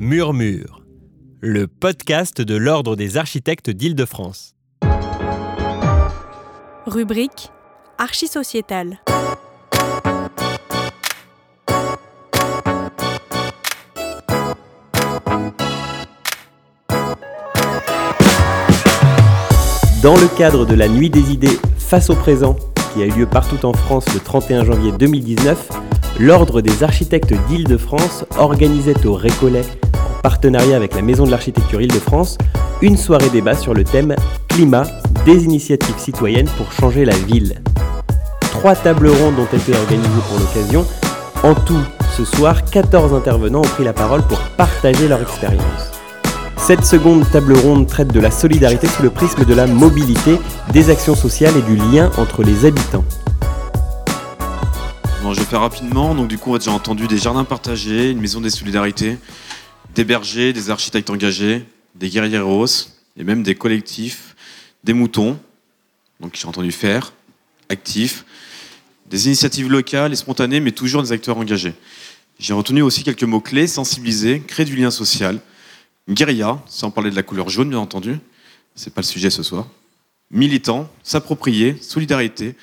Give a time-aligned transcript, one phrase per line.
[0.00, 0.84] Murmure,
[1.40, 4.54] le podcast de l'Ordre des architectes d'Île-de-France.
[6.86, 7.50] Rubrique
[7.98, 9.00] Archisociétale.
[20.00, 22.54] Dans le cadre de la Nuit des idées face au présent,
[22.94, 25.70] qui a eu lieu partout en France le 31 janvier 2019,
[26.20, 29.64] l'Ordre des architectes d'Île-de-France organisait au Récollet,
[30.28, 32.36] partenariat avec la Maison de l'Architecture Île-de-France,
[32.82, 34.14] une soirée débat sur le thème
[34.46, 34.82] Climat,
[35.24, 37.62] des initiatives citoyennes pour changer la ville.
[38.40, 40.86] Trois tables rondes ont été organisées pour l'occasion.
[41.42, 41.80] En tout,
[42.14, 45.92] ce soir, 14 intervenants ont pris la parole pour partager leur expérience.
[46.58, 50.38] Cette seconde table ronde traite de la solidarité sous le prisme de la mobilité,
[50.74, 53.04] des actions sociales et du lien entre les habitants.
[55.22, 56.14] Bon, je vais faire rapidement.
[56.14, 59.16] Donc, du coup, on a déjà entendu des jardins partagés, une maison des solidarités,
[59.98, 61.64] des bergers, des architectes engagés,
[61.96, 62.66] des guerrieros
[63.16, 64.36] et même des collectifs,
[64.84, 65.36] des moutons,
[66.20, 67.12] donc j'ai entendu faire,
[67.68, 68.24] actifs,
[69.06, 71.74] des initiatives locales et spontanées, mais toujours des acteurs engagés.
[72.38, 75.40] J'ai retenu aussi quelques mots-clés sensibiliser, créer du lien social,
[76.08, 78.20] guérilla, sans parler de la couleur jaune, bien entendu,
[78.76, 79.66] c'est pas le sujet ce soir,
[80.30, 82.54] militant, s'approprier, solidarité,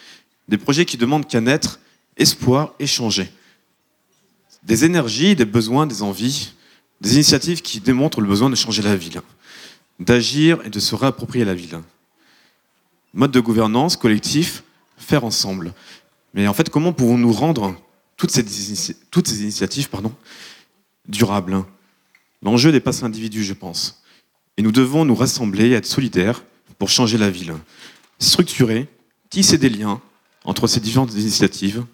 [0.47, 1.81] des projets qui demandent qu'à naître,
[2.15, 3.29] espoir et changer.
[4.63, 6.53] Des énergies, des besoins, des envies,
[7.01, 9.21] des initiatives qui démontrent le besoin de changer la ville,
[9.99, 11.79] d'agir et de se réapproprier la ville.
[13.13, 14.63] Mode de gouvernance, collectif,
[14.97, 15.73] faire ensemble.
[16.33, 17.75] Mais en fait, comment pouvons-nous rendre
[18.17, 19.89] toutes ces, initiatives
[21.07, 21.63] durables?
[22.41, 24.03] L'enjeu dépasse l'individu, je pense.
[24.57, 26.43] Et nous devons nous rassembler et être solidaires
[26.77, 27.53] pour changer la ville.
[28.19, 28.88] Structurer,
[29.29, 30.01] tisser des liens
[30.43, 31.85] entre ces différentes initiatives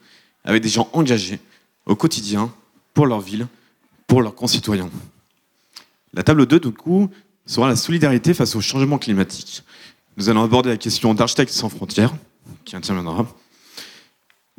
[0.43, 1.39] avec des gens engagés
[1.85, 2.53] au quotidien
[2.93, 3.47] pour leur ville,
[4.11, 4.89] pour leurs concitoyens.
[6.11, 7.09] La table 2, du coup,
[7.45, 9.63] sera la solidarité face au changement climatique.
[10.17, 12.13] Nous allons aborder la question d'Architectes sans frontières,
[12.65, 13.25] qui interviendra,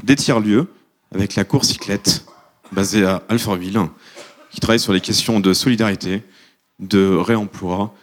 [0.03, 0.73] des tiers-lieux,
[1.15, 2.25] avec la course cyclette,
[2.73, 3.79] basée à Alfortville,
[4.53, 6.23] qui travaille sur les questions de solidarité,
[6.79, 7.95] de réemploi,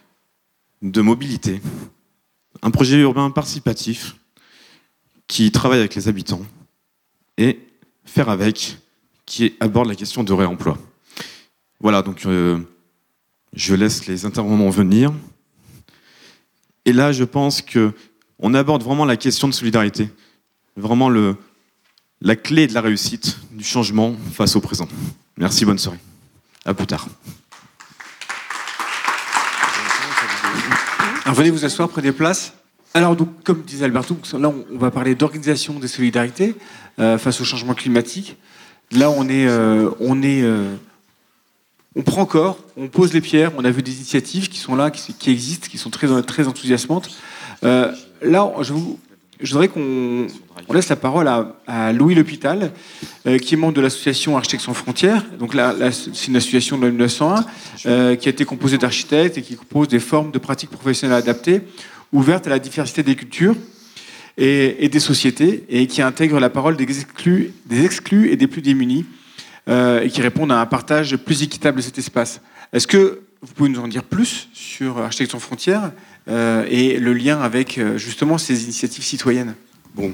[0.83, 1.61] de mobilité.
[2.61, 4.17] Un projet urbain participatif
[5.25, 6.45] qui travaille avec les habitants
[7.39, 7.57] et
[8.05, 8.77] faire avec,
[9.25, 10.77] qui aborde la question de réemploi.
[11.81, 12.59] Voilà, donc euh,
[13.53, 15.13] je laisse les intervenants venir.
[16.83, 17.93] Et là, je pense que
[18.37, 20.09] on aborde vraiment la question de solidarité,
[20.75, 21.09] vraiment
[22.21, 24.87] la clé de la réussite, du changement face au présent.
[25.37, 25.99] Merci, bonne soirée.
[26.65, 27.07] À plus tard.
[31.27, 32.13] Venez vous asseoir près des.
[32.93, 36.55] Alors, donc, comme disait Alberto, là, on va parler d'organisation des solidarités
[36.99, 38.35] euh, face au changement climatique.
[38.91, 39.47] Là, on est,
[39.99, 40.75] on est, euh,
[41.99, 43.51] on prend corps, on pose les pierres.
[43.57, 47.09] On a vu des initiatives qui sont là, qui, existent, qui sont très, enthousiasmantes.
[47.65, 48.71] Euh, là, je,
[49.51, 50.27] voudrais qu'on
[50.69, 51.27] on laisse la parole
[51.67, 52.71] à, Louis L'Hôpital,
[53.27, 55.25] euh, qui est membre de l'association Architectes sans frontières.
[55.39, 57.45] Donc là, c'est une association de 1901
[57.85, 61.63] euh, qui a été composée d'architectes et qui propose des formes de pratiques professionnelles adaptées,
[62.13, 63.55] ouvertes à la diversité des cultures
[64.37, 68.47] et, et des sociétés, et qui intègre la parole des exclus, des exclus et des
[68.47, 69.05] plus démunis,
[69.69, 72.41] euh, et qui répondent à un partage plus équitable de cet espace.
[72.73, 75.91] Est-ce que vous pouvez nous en dire plus sur Architectes sans frontières
[76.27, 79.55] euh, et le lien avec euh, justement ces initiatives citoyennes?
[79.95, 80.13] Bon,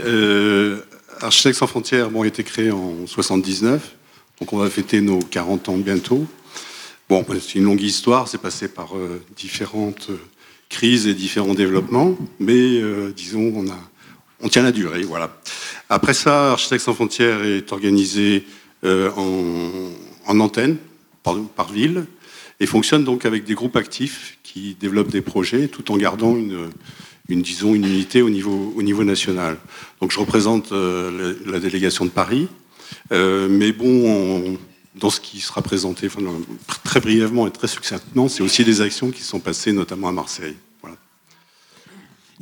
[0.00, 0.80] euh,
[1.20, 3.94] Architectes sans frontières bon, a été créé en 79,
[4.40, 6.26] donc on va fêter nos 40 ans bientôt.
[7.08, 8.94] Bon, c'est une longue histoire, c'est passé par
[9.36, 10.08] différentes
[10.70, 12.80] crises et différents développements, mais
[13.14, 13.78] disons, on, a,
[14.40, 15.36] on tient la durée, voilà.
[15.90, 18.46] Après ça, Architectes sans frontières est organisé
[18.84, 19.70] en,
[20.26, 20.76] en antenne,
[21.22, 22.06] par, ville,
[22.60, 27.42] et fonctionne donc avec des groupes actifs qui développent des projets tout en gardant une,
[27.42, 29.56] disons, une unité au niveau, au niveau national.
[30.00, 32.48] Donc je représente euh, la, délégation de Paris,
[33.12, 34.58] euh, mais bon, on-
[34.94, 36.08] dans ce qui sera présenté
[36.84, 40.54] très brièvement et très succinctement, c'est aussi des actions qui sont passées notamment à Marseille.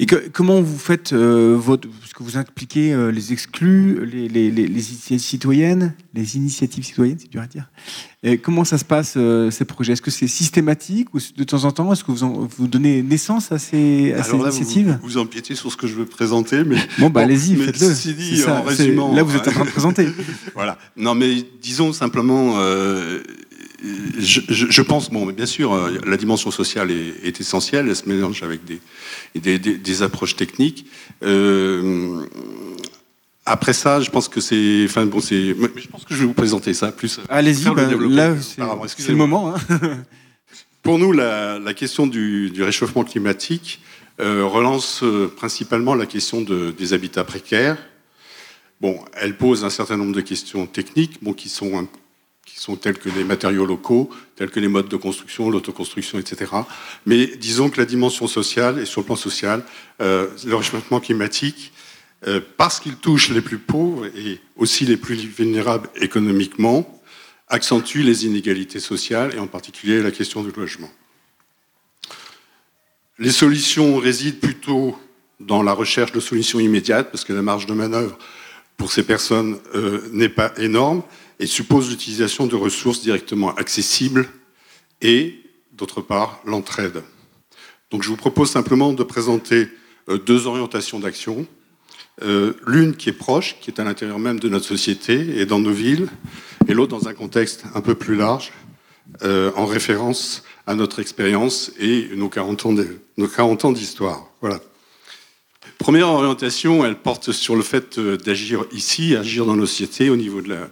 [0.02, 1.86] Et que- comment vous faites euh, votre.
[2.00, 6.84] Parce que vous impliquez euh, les exclus, les, les, les, les initiatives citoyennes, les initiatives
[6.84, 7.70] citoyennes, c'est dur à dire.
[8.22, 9.92] Et comment ça se passe, euh, ces projets?
[9.92, 13.02] Est-ce que c'est systématique ou de temps en temps Est-ce que vous, en- vous donnez
[13.02, 14.98] naissance à ces, à ces Alors là, initiatives?
[15.02, 17.88] vous, vous empiétez sur ce que je veux présenter, mais Bon, bah Bon, allez-y, faites-le.
[17.88, 20.08] ceci dit, C'est ça, en c'est- résumant, Là, vous êtes en train de présenter.
[20.54, 20.78] Voilà.
[20.96, 23.22] Non, mais disons simplement, euh,
[24.18, 27.86] je, je- je pense, bon, mais bien sûr, euh, la dimension sociale est, est essentielle.
[27.88, 28.80] Elle se mélange avec des,
[29.34, 30.86] des, des- des approches techniques.
[31.22, 32.26] Euh,
[33.46, 34.84] Après ça, je pense que c'est.
[34.84, 35.48] Enfin, bon, c'est.
[35.76, 37.20] Je pense que je vais vous présenter ça plus.
[37.28, 39.54] Allez-y, bah, là, c'est le moment.
[39.54, 39.58] Hein.
[40.82, 43.80] Pour nous, la, la question du, du, réchauffement climatique
[44.20, 47.76] euh, relance euh, principalement la question de, des habitats précaires.
[48.80, 51.86] Bon, elle pose un certain nombre de questions techniques, bon, qui sont
[52.44, 56.52] qui sont telles que les matériaux locaux, tels que les modes de construction, l'autoconstruction, etc.
[57.06, 59.62] Mais disons que la dimension sociale, et sur le plan social,
[60.00, 61.72] euh, le réchauffement climatique
[62.26, 67.02] euh, parce qu'il touche les plus pauvres et aussi les plus vulnérables économiquement,
[67.48, 70.90] accentue les inégalités sociales et en particulier la question du logement.
[73.18, 74.98] Les solutions résident plutôt
[75.40, 78.18] dans la recherche de solutions immédiates parce que la marge de manœuvre
[78.76, 81.02] pour ces personnes euh, n'est pas énorme
[81.40, 84.28] et suppose l'utilisation de ressources directement accessibles
[85.00, 85.40] et,
[85.72, 87.02] d'autre part, l'entraide.
[87.90, 89.68] Donc je vous propose simplement de présenter
[90.08, 91.46] euh, deux orientations d'action
[92.22, 95.58] euh, l'une qui est proche, qui est à l'intérieur même de notre société et dans
[95.58, 96.08] nos villes,
[96.68, 98.52] et l'autre dans un contexte un peu plus large,
[99.22, 102.74] euh, en référence à notre expérience et nos 40 ans,
[103.16, 104.28] nos 40 ans d'histoire.
[104.42, 104.60] Voilà.
[105.78, 110.42] Première orientation, elle porte sur le fait d'agir ici, agir dans nos sociétés, au niveau
[110.42, 110.68] de, la,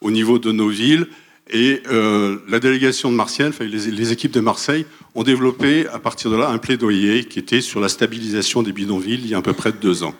[0.00, 1.06] au niveau de nos villes.
[1.52, 6.30] Et euh, la délégation de Marseille, enfin, les, équipes de Marseille, ont développé à partir
[6.30, 9.42] de là un plaidoyer qui était sur la stabilisation des bidonvilles il y a à
[9.42, 10.14] peu près deux ans.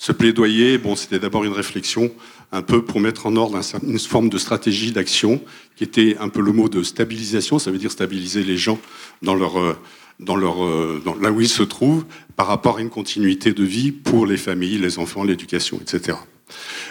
[0.00, 2.12] Ce plaidoyer, bon, c'était d'abord une réflexion
[2.52, 5.42] un peu pour mettre en ordre une forme de stratégie d'action
[5.74, 7.58] qui était un peu le mot de stabilisation.
[7.58, 8.78] Ça veut dire stabiliser les gens
[9.22, 9.76] dans leur, euh,
[10.20, 12.04] dans leur, euh, là où ils se trouvent
[12.36, 16.16] par rapport à une continuité de vie pour les familles, les enfants, l'éducation, etc.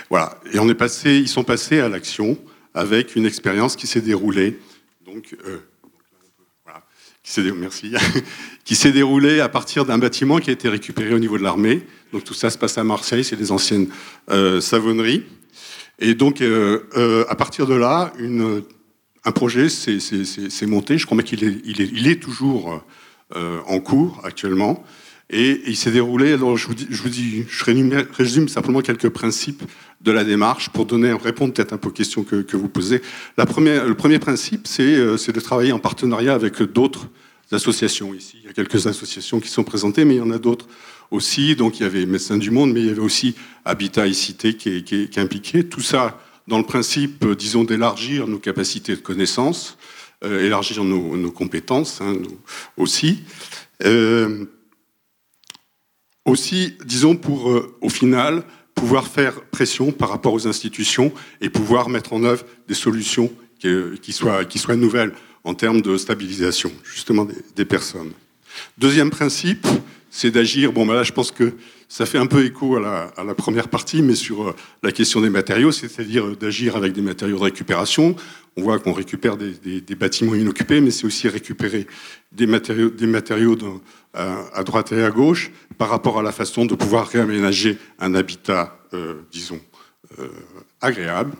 [0.10, 0.40] Voilà.
[0.54, 2.38] Et on est passé, ils sont passés à l'action
[2.74, 4.60] avec une expérience qui s'est déroulée.
[5.06, 5.58] Donc, euh,
[7.24, 7.94] qui s'est merci,
[8.64, 11.82] qui s'est déroulé à partir d'un bâtiment qui a été récupéré au niveau de l'armée.
[12.14, 13.90] Donc tout ça se passe à Marseille, c'est des anciennes
[14.30, 15.26] euh, savonneries.
[16.00, 18.14] Et donc euh, à partir de là,
[19.26, 20.98] un projet s'est monté.
[20.98, 22.82] Je crois qu'il est, toujours
[23.34, 24.86] en cours actuellement.
[25.30, 27.64] Et, il s'est déroulé, alors je vous, dis, je, vous dis, je
[28.14, 29.64] résume simplement quelques principes
[30.02, 33.02] de la démarche pour donner, répondre peut-être un peu aux questions que, que vous posez.
[33.38, 37.10] La première, le premier principe, c'est de travailler en partenariat avec d'autres
[37.52, 38.38] associations ici.
[38.42, 40.68] Il y a quelques associations qui sont présentées, mais il y en a d'autres
[41.12, 41.56] aussi.
[41.56, 43.36] Donc il y avait Médecins du Monde, mais il y avait aussi
[43.66, 45.66] Habitat et Cité qui est, qui qui est impliqué.
[45.66, 49.78] Tout ça dans le principe, euh, disons, d'élargir nos capacités de connaissance,
[50.24, 52.38] euh, élargir nos, nos compétences hein, nous,
[52.78, 53.20] aussi.
[53.84, 54.46] Euh,
[56.28, 58.44] aussi, disons, pour, euh, au final,
[58.76, 63.70] pouvoir faire pression par rapport aux institutions et pouvoir mettre en œuvre des solutions qui,
[64.02, 65.14] qui, soient, nouvelles
[65.44, 68.12] en termes de stabilisation, justement, des, personnes.
[68.78, 69.66] Deuxième principe,
[70.12, 70.74] c'est d'agir.
[70.74, 71.54] Bon, ben là, je pense que
[71.90, 75.30] ça fait un peu écho à la, première partie, mais sur euh, la question des
[75.30, 78.16] matériaux, c'est-à-dire euh, d'agir avec des matériaux de récupération.
[78.58, 81.88] On voit qu'on récupère des, bâtiments inoccupés, mais c'est aussi récupérer
[82.32, 83.66] des matériaux, des matériaux de,
[84.14, 88.16] à, à, droite et à gauche par rapport à la façon de pouvoir réaménager un
[88.16, 89.60] habitat, euh, disons,
[90.20, 90.30] euh,
[90.82, 91.34] agréable.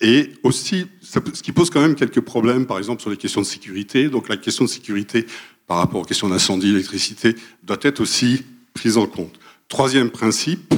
[0.00, 3.46] Et aussi, ce qui pose quand même quelques problèmes, par exemple sur les questions de
[3.46, 4.08] sécurité.
[4.08, 5.26] Donc la question de sécurité
[5.66, 9.38] par rapport aux questions d'incendie, d'électricité, doit être aussi prise en compte.
[9.68, 10.74] Troisième principe,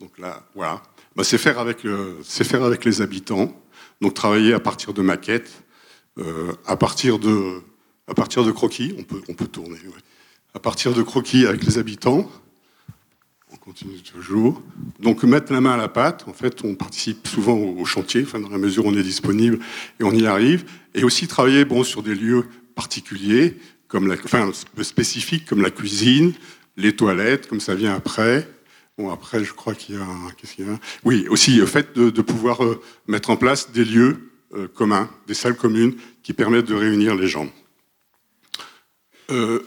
[0.00, 0.82] donc là, voilà,
[1.16, 3.50] bah, c'est faire, avec, euh, faire avec les habitants,
[4.00, 5.62] donc travailler à partir de maquettes,
[6.18, 7.62] euh, à, partir de,
[8.06, 10.02] à partir de croquis, on peut, on peut tourner, ouais.
[10.54, 12.30] À partir de croquis avec les habitants,
[13.52, 14.62] on continue toujours.
[15.00, 18.40] Donc mettre la main à la pâte, en fait, on participe souvent au, chantier, enfin,
[18.40, 19.58] dans la mesure où on est disponible
[20.00, 22.44] et on y arrive, et aussi travailler bon, sur des lieux
[22.74, 23.56] particuliers,
[23.88, 24.50] comme enfin,
[24.82, 26.32] spécifiques comme la cuisine,
[26.76, 28.48] les toilettes, comme ça vient après.
[28.96, 30.06] Bon, après, je crois qu'il y a.
[30.36, 33.72] Qu'est-ce qu'il y a Oui, aussi le fait de, de pouvoir euh, mettre en place
[33.72, 37.48] des lieux euh, communs, des salles communes qui permettent de réunir les gens.
[39.30, 39.60] Euh,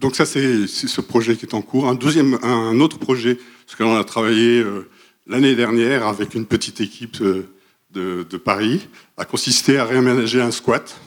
[0.00, 1.88] donc ça, c'est ce projet qui est en cours.
[1.88, 4.88] Un deuxième, un autre projet, parce que l'on a travaillé euh,
[5.26, 7.44] l'année dernière avec une petite équipe euh,
[7.92, 11.00] de, Paris, a consisté à réaménager un squat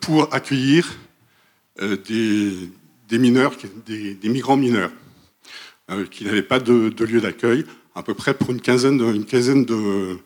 [0.00, 0.96] pour accueillir
[1.82, 1.96] euh,
[3.08, 3.52] des, mineurs,
[3.84, 4.92] des, migrants mineurs,
[5.90, 7.64] euh, qui n'avaient pas de, de lieu d'accueil,
[7.96, 10.18] à peu près pour une quinzaine de, une quinzaine de,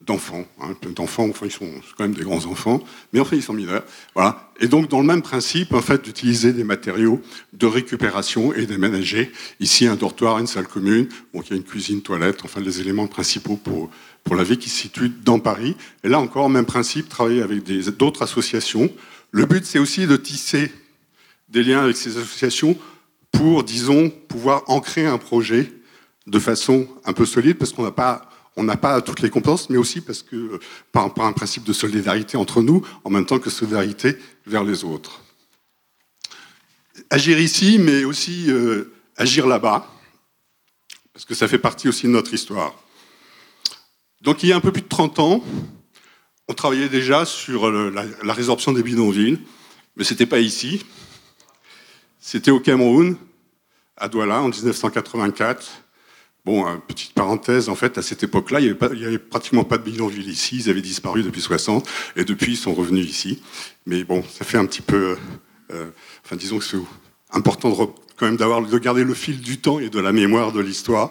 [0.00, 0.44] d'enfants.
[0.60, 3.84] Hein, d'enfants, enfin, ils sont quand même des grands enfants, mais enfin, ils sont mineurs.
[4.14, 4.52] Voilà.
[4.60, 7.20] Et donc, dans le même principe, en fait, d'utiliser des matériaux
[7.52, 11.64] de récupération et d'aménager ici un dortoir, une salle commune, bon, il y a une
[11.64, 13.90] cuisine, toilette, enfin, les éléments principaux pour,
[14.22, 15.76] pour la vie qui se situe dans Paris.
[16.04, 17.64] Et là encore, même principe, travailler avec
[17.96, 18.90] d'autres associations.
[19.30, 20.70] Le but, c'est aussi de tisser
[21.48, 22.76] des liens avec ces associations
[23.32, 25.72] pour, disons, pouvoir ancrer un projet
[26.26, 29.68] de façon un peu solide, parce qu'on n'a pas, on n'a pas toutes les compétences,
[29.70, 30.58] mais aussi parce que
[30.92, 34.84] par, par, un principe de solidarité entre nous, en même temps que solidarité vers les
[34.84, 35.22] autres.
[37.10, 39.86] Agir ici, mais aussi euh, agir là-bas,
[41.12, 42.74] parce que ça fait partie aussi de notre histoire.
[44.22, 45.44] Donc il y a un peu plus de 30 ans,
[46.48, 49.40] on travaillait déjà sur la, la résorption des bidonvilles,
[49.96, 50.84] mais ce n'était pas ici,
[52.18, 53.16] c'était au Cameroun,
[53.96, 55.82] à Douala, en 1984.
[56.46, 60.30] Bon, petite parenthèse, en fait, à cette époque-là, il n'y avait, pratiquement pas de bidonville
[60.30, 60.58] ici.
[60.58, 63.42] Ils avaient disparu depuis 60, et depuis, ils sont revenus ici.
[63.84, 65.16] Mais bon, ça fait un petit peu...
[65.72, 65.86] Euh,
[66.24, 66.76] enfin, disons que c'est
[67.32, 67.74] important de,
[68.14, 71.10] quand même d'avoir de garder le fil du temps et de la mémoire de l'histoire.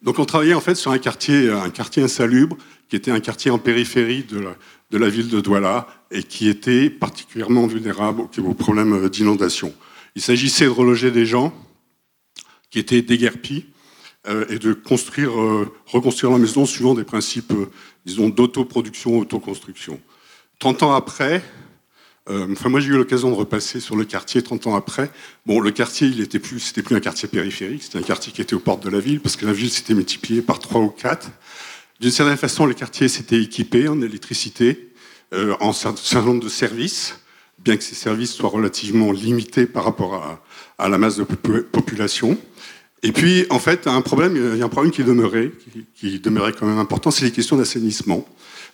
[0.00, 2.56] Donc, on travaillait en fait sur un quartier, un quartier insalubre,
[2.88, 4.56] qui était un quartier en périphérie de la,
[4.92, 9.74] de la ville de Douala, et qui était particulièrement vulnérable aux problèmes d'inondation.
[10.14, 11.52] Il s'agissait de reloger des gens
[12.70, 13.78] qui étaient déguerpis, euh,
[14.48, 17.70] et de euh, reconstruire la maison suivant des principes, euh,
[18.04, 20.00] disons, d'autoproduction, autoconstruction.
[20.58, 21.42] 30 ans après,
[22.28, 25.10] enfin moi j'ai eu l'occasion de repasser sur le quartier 30 ans après.
[25.46, 28.42] Bon, le quartier, il était plus, c'était plus un quartier périphérique, c'était un quartier qui
[28.42, 30.90] était aux portes de la ville, parce que la ville s'était multipliée par 3 ou
[30.90, 31.30] 4.
[31.98, 34.92] D'une certaine façon, le quartier s'était équipé en électricité,
[35.32, 37.18] en un certain nombre de services,
[37.58, 40.40] bien que ces services soient relativement limités par rapport
[40.78, 42.38] à la masse de population.
[43.02, 45.52] Et puis, en fait, un problème, il y a un problème qui demeurait,
[45.94, 48.26] qui, demeurait quand même important, c'est les questions d'assainissement.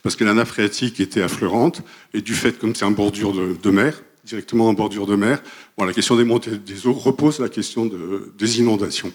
[0.02, 3.70] Parce que la nappe phréatique était affleurante, et du fait, comme c'est en bordure de,
[3.70, 5.42] mer, directement en bordure de mer,
[5.78, 9.12] la question des montées des eaux repose la question de, des inondations.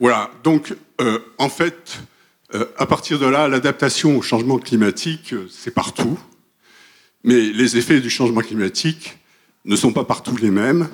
[0.00, 2.00] Voilà, donc, euh, en fait,
[2.54, 6.18] euh, à partir de là, l'adaptation au changement climatique, euh, c'est partout.
[7.22, 9.18] Mais les effets du changement climatique
[9.64, 10.88] ne sont pas partout les mêmes.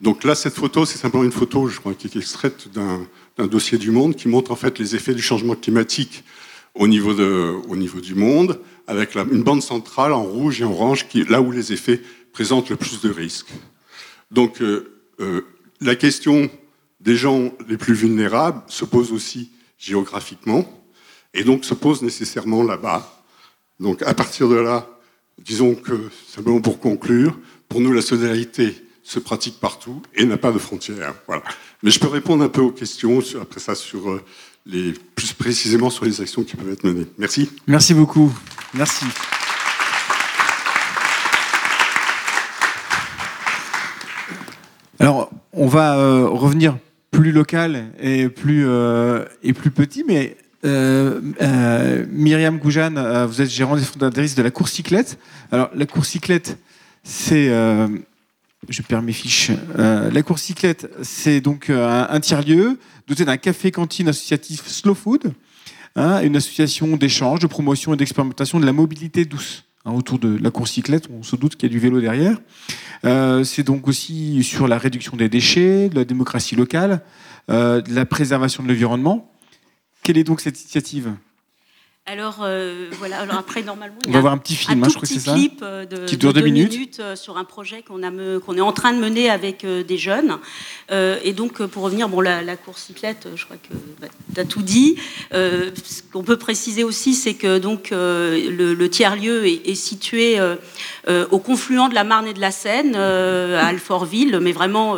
[0.00, 3.78] Donc là, cette photo, c'est simplement une photo, je crois, qui est extraite d'un dossier
[3.78, 6.22] du Monde qui montre en fait les effets du changement climatique
[6.74, 11.40] au niveau, du monde, avec une bande centrale en rouge et en orange, qui, là
[11.40, 13.48] où les effets présentent le plus de risques.
[14.30, 15.40] Donc euh, euh,
[15.80, 16.50] la question
[17.00, 20.70] des gens les plus vulnérables se pose aussi géographiquement,
[21.32, 23.24] et donc se pose nécessairement là-bas.
[23.80, 24.86] Donc à partir de là,
[25.38, 27.38] disons que, simplement pour conclure,
[27.68, 28.74] pour nous la solidarité
[29.06, 31.14] se pratique partout et n'a pas de frontières.
[31.28, 31.44] Voilà.
[31.84, 34.20] Mais je peux répondre un peu aux questions après ça sur euh,
[34.66, 37.06] les plus précisément sur les actions qui peuvent être menées.
[37.16, 37.48] Merci.
[37.68, 38.36] Merci beaucoup.
[38.74, 39.04] Merci.
[44.98, 46.76] Alors, on va euh, revenir
[47.12, 50.36] plus local et plus euh, et plus petit, mais
[52.10, 55.16] Myriam Goujane, vous êtes gérante et fondatrice de la course cyclette.
[55.52, 56.58] Alors, la course cyclette,
[57.04, 57.48] c'est
[58.68, 59.50] je perds mes fiches.
[59.78, 65.32] Euh, la course cyclette, c'est donc euh, un, tiers-lieu doté d'un café-cantine associatif Slow Food,
[65.94, 69.64] hein, une association d'échange, de promotion et d'expérimentation de la mobilité douce.
[69.84, 72.38] Hein, autour de la course cyclette, on se doute qu'il y a du vélo derrière.
[73.04, 77.02] Euh, c'est donc aussi sur la réduction des déchets, de la démocratie locale,
[77.48, 79.30] de la préservation de l'environnement.
[80.02, 81.12] Quelle est donc cette initiative?
[82.08, 83.18] Alors euh, voilà.
[83.18, 85.18] Alors après normalement on va voir un petit film, un hein, je crois que c'est
[85.18, 87.00] ça, clip euh, de, qui dure deux, minutes.
[87.00, 90.38] Euh, sur un projet qu'on a qu'on est en train de mener avec des jeunes.
[90.90, 94.44] et donc pour revenir, bon la, la course cyclette, je crois que bah, tu as
[94.44, 94.96] tout dit.
[95.32, 100.38] ce qu'on peut préciser aussi, c'est que donc le, tiers lieu est, est situé
[101.08, 104.96] au confluent de la Marne et de la Seine, à Alfortville, mais vraiment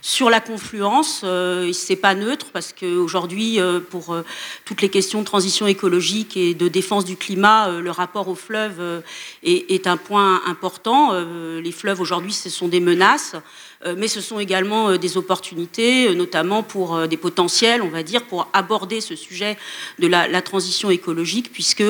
[0.00, 4.22] sur la confluence, euh, c'est pas neutre parce qu'aujourd'hui, euh, pour euh,
[4.64, 9.02] toutes les questions de transition écologique et de défense du climat, le rapport aux fleuves
[9.42, 11.12] est, un point important.
[11.12, 13.34] les fleuves aujourd'hui, ce sont des menaces,
[13.96, 19.00] mais ce sont également des opportunités, notamment pour des potentiels, on va dire, pour aborder
[19.00, 19.56] ce sujet
[19.98, 21.84] de la, transition écologique, puisque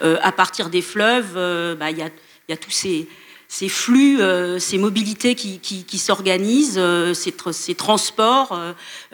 [0.00, 1.34] à partir des fleuves,
[1.78, 3.08] bah, il y a tous ces
[3.48, 8.58] ces flux, euh, ces mobilités qui, s'organisent, euh, ces, transports.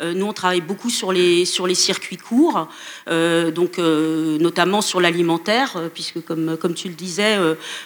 [0.01, 1.45] Euh, nous, on travaille beaucoup sur les,
[1.75, 2.69] circuits courts,
[3.07, 7.37] donc notamment sur l'alimentaire, puisque comme, tu le disais,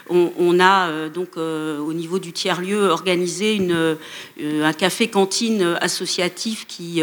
[0.08, 3.96] on, a donc au niveau du tiers-lieu organisé une,
[4.40, 7.02] un café-cantine associatif qui,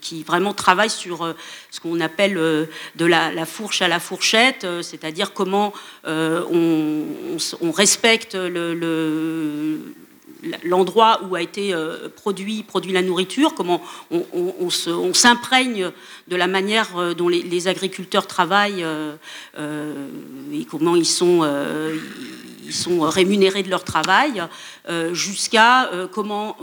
[0.00, 1.34] qui, vraiment travaille sur
[1.70, 5.72] ce qu'on appelle de la, fourche à la fourchette, c'est-à-dire comment
[6.06, 7.04] on,
[7.72, 8.25] respecte
[10.64, 15.90] l'endroit où a été euh, produit, produit la nourriture, comment on, s'imprègne
[16.28, 19.16] de la manière euh, dont les, agriculteurs travaillent euh,
[20.52, 21.42] et comment ils sont
[22.64, 24.42] ils sont rémunérés de leur travail,
[25.12, 26.56] jusqu'à comment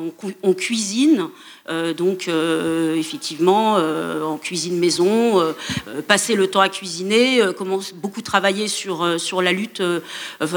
[0.43, 1.29] on, cuisine
[1.69, 5.41] euh, donc, euh, effectivement, euh, en cuisine maison,
[6.07, 7.41] passer le temps à cuisiner,
[7.95, 9.05] beaucoup travailler sur,
[9.41, 9.81] la lutte,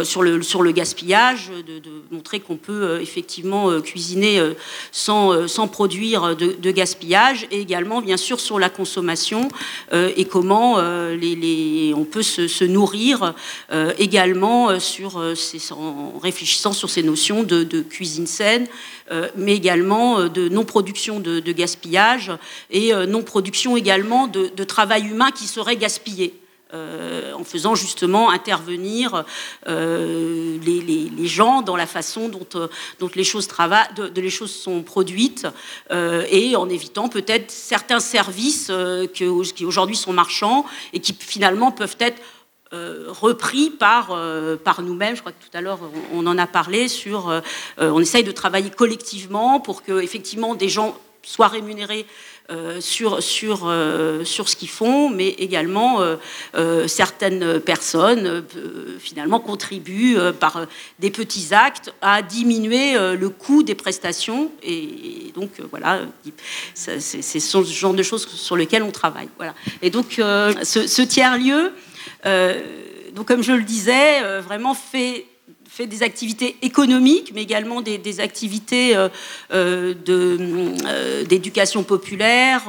[0.02, 4.40] sur, le, gaspillage, de, montrer qu'on peut effectivement cuisiner
[4.90, 9.48] sans, produire de, gaspillage, et également, bien sûr, sur la consommation
[9.92, 13.34] et comment on peut se, nourrir
[13.98, 18.66] également en réfléchissant sur ces notions de cuisine saine,
[19.36, 22.32] mais également de non-production de, gaspillage
[22.70, 26.34] et euh, non-production également de, travail humain qui serait gaspillé.
[26.74, 29.24] Euh, en faisant justement intervenir
[29.68, 33.46] euh, les, gens dans la façon dont, les, choses
[34.50, 35.46] sont produites
[35.92, 38.72] et en évitant peut-être certains services
[39.14, 42.35] qui aujourd'hui sont marchands et qui finalement peuvent être euh,
[42.72, 45.14] repris par, euh, par nous-mêmes.
[45.16, 45.78] Je crois que tout à l'heure,
[46.12, 47.28] on, en a parlé sur.
[47.28, 47.40] Euh,
[47.78, 52.06] on essaye de travailler collectivement pour que, effectivement, des gens soient rémunérés
[52.78, 53.68] sur, sur,
[54.22, 55.98] sur ce qu'ils font, mais également
[56.86, 58.44] certaines personnes
[59.00, 60.66] finalement contribuent par
[61.00, 64.52] des petits actes à diminuer le coût des prestations.
[64.62, 66.02] Et, donc voilà,
[66.74, 69.28] c'est ce genre de choses sur lesquelles on travaille.
[69.38, 69.56] Voilà.
[69.82, 71.70] Et donc ce, tiers-lieu, euh,
[72.24, 75.26] donc, comme je le disais, euh, vraiment fait
[75.68, 78.96] fait des activités économiques, mais également des, activités
[79.52, 79.94] euh,
[81.28, 82.62] d'éducation populaire,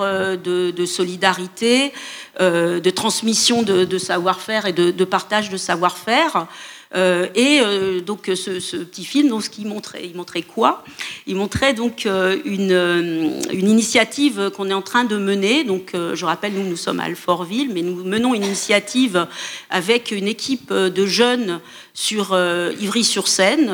[0.43, 1.93] de, solidarité,
[2.39, 6.47] de transmission de, savoir-faire et de, partage de savoir-faire.
[6.95, 10.83] Euh, et euh, donc ce, petit film, donc, ce qu'il montrait, il montrait quoi?
[11.25, 15.63] Il montrait donc euh, une, initiative qu'on est en train de mener.
[15.63, 19.27] Donc je rappelle, nous nous sommes à Alfortville, mais nous menons une initiative
[19.69, 21.59] avec une équipe de jeunes
[21.93, 22.37] sur
[22.79, 23.69] Ivry-sur-Seine,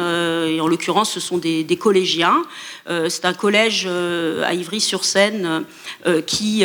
[0.47, 2.43] et en l'occurrence ce sont des, des collégiens.
[2.87, 5.65] C'est un collège à Ivry-sur-Seine
[6.25, 6.63] qui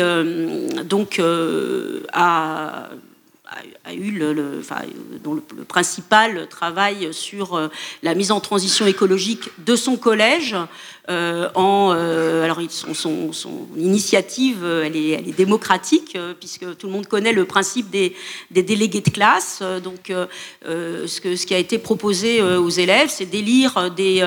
[0.85, 1.21] donc
[2.13, 2.89] a
[3.85, 4.81] a, eu le, enfin,
[5.23, 7.67] dont le, principal travail sur euh,
[8.03, 10.55] la mise en transition écologique de son collège.
[11.09, 16.85] Euh, en, euh, alors son, son, son, initiative, elle est, elle est démocratique puisque tout
[16.85, 18.15] le monde connaît le principe des,
[18.51, 19.63] des délégués de classe.
[19.83, 20.13] donc,
[20.63, 24.21] ce, que, ce qui a été proposé aux élèves, c'est d'élire des,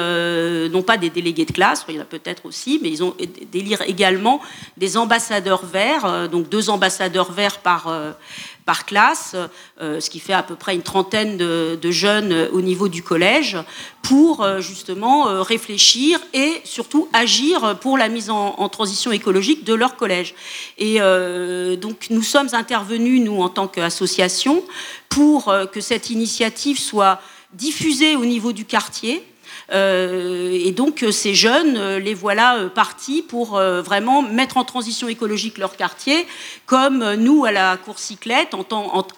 [0.73, 3.15] non pas des délégués de classe, il y en a peut-être aussi, mais ils ont
[3.53, 4.41] d'élire également
[4.77, 7.87] des ambassadeurs verts, donc deux ambassadeurs verts par
[8.65, 9.35] par classe,
[9.81, 13.59] euh, ce qui fait à peu près une trentaine de, jeunes au niveau du collège,
[14.03, 19.75] pour euh, justement euh, réfléchir et surtout agir pour la mise en, transition écologique de
[19.75, 20.35] leur collège.
[20.79, 20.99] Et
[21.77, 24.65] donc nous sommes intervenus, nous, en tant qu'association,
[25.09, 27.21] pour que cette initiative soit
[27.53, 29.23] diffusée au niveau du quartier
[29.73, 35.59] et donc euh, ces jeunes, euh, les voilà partis pour vraiment mettre en transition écologique
[35.59, 36.27] leur quartier,
[36.67, 38.67] comme nous à la cour cyclette, en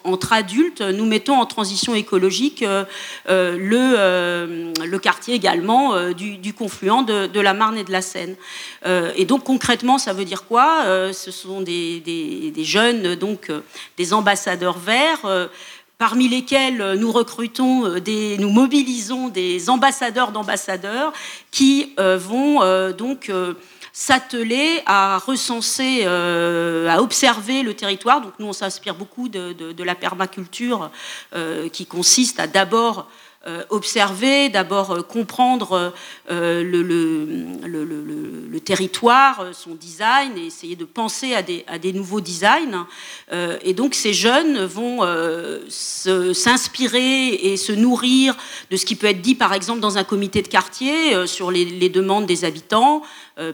[0.03, 2.63] entre adultes, nous mettons en transition écologique
[3.27, 8.35] le, quartier également du, confluent de, la Marne et de la Seine.
[8.85, 10.83] et donc concrètement, ça veut dire quoi?
[11.13, 13.51] Ce sont des, des, des, jeunes, donc
[13.97, 15.49] des ambassadeurs verts
[15.97, 21.13] parmi lesquels euh, nous recrutons, euh, des, nous mobilisons des ambassadeurs d'ambassadeurs
[21.51, 22.59] qui euh, vont
[22.97, 23.31] donc
[23.93, 28.21] s'atteler à recenser, à observer le territoire.
[28.21, 30.91] Donc nous, on s'inspire beaucoup de, la permaculture
[31.71, 33.07] qui consiste à d'abord
[33.69, 35.93] observer, d'abord euh, comprendre
[36.31, 42.87] euh, le, territoire, son design, et essayer de penser à des, nouveaux designs.
[43.31, 45.01] et donc ces jeunes vont
[45.69, 48.35] s'inspirer et se nourrir
[48.71, 51.63] de ce qui peut être dit par exemple dans un comité de quartier sur les,
[51.63, 53.03] les demandes des habitants.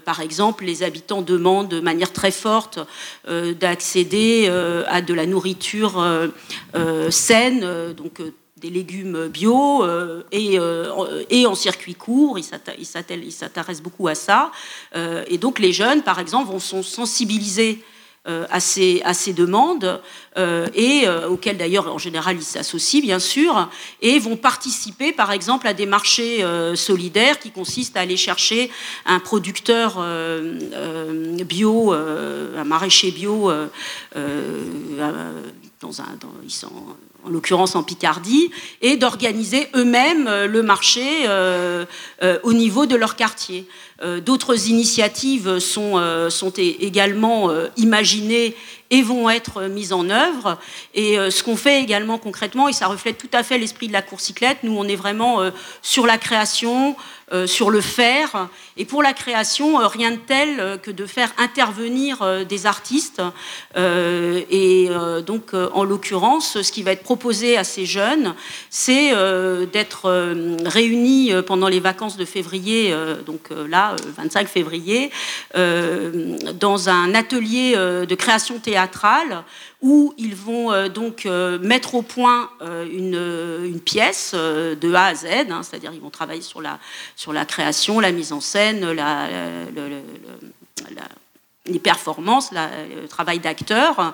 [0.05, 2.79] par exemple, les habitants demandent de manière très forte
[3.27, 4.47] d'accéder
[4.87, 6.01] à de la nourriture
[7.09, 8.21] saine, donc
[8.61, 12.37] des légumes bio euh, et, euh, et, en circuit court.
[12.37, 14.51] Ils s'intéressent beaucoup à ça.
[14.95, 17.83] Euh, et donc les jeunes, par exemple, vont sont sensibilisés
[18.51, 19.99] à ces, à, ces, demandes
[20.75, 23.67] et auxquelles d'ailleurs en général ils s'associent bien sûr
[23.99, 26.45] et vont participer par exemple à des marchés
[26.75, 28.69] solidaires qui consistent à aller chercher
[29.07, 29.95] un producteur
[31.45, 33.51] bio, un maraîcher bio
[34.13, 36.05] dans un,
[36.43, 36.71] ils sont
[37.25, 41.85] en l'occurrence en Picardie, et d'organiser eux-mêmes euh, le marché euh,
[42.23, 43.65] euh, au niveau de leur quartier.
[44.25, 48.55] D'autres initiatives sont, sont également imaginées
[48.91, 50.59] et vont être mises en œuvre.
[50.93, 54.01] Et ce qu'on fait également concrètement, et ça reflète tout à fait l'esprit de la
[54.01, 55.39] course cyclette, nous on est vraiment
[55.81, 56.95] sur la création,
[57.33, 58.49] euh, sur le faire.
[58.75, 63.21] Et pour la création, euh, rien de tel euh, que de faire intervenir des artistes.
[63.77, 64.89] et
[65.25, 68.35] donc, en l'occurrence, ce qui va être proposé à ces jeunes,
[68.69, 69.11] c'est
[69.71, 70.09] d'être
[70.65, 72.93] réunis pendant les vacances de février,
[73.25, 75.11] donc là, 25 février,
[75.53, 79.43] dans un atelier de création théâtrale
[79.81, 85.15] où ils vont euh, donc euh, mettre au point euh, une, pièce de A à
[85.15, 86.79] Z, hein, c'est-à-dire ils vont travailler sur la,
[87.15, 88.85] sur la création, la mise en scène,
[91.65, 94.13] les performances, le travail d'acteur,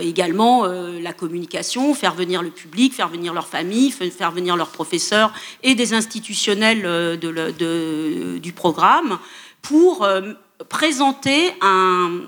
[0.00, 5.32] également la communication, faire venir le public, faire venir leur famille, faire venir leurs professeurs
[5.62, 9.18] et des institutionnels du programme
[9.62, 10.06] pour
[10.64, 12.22] présenter un,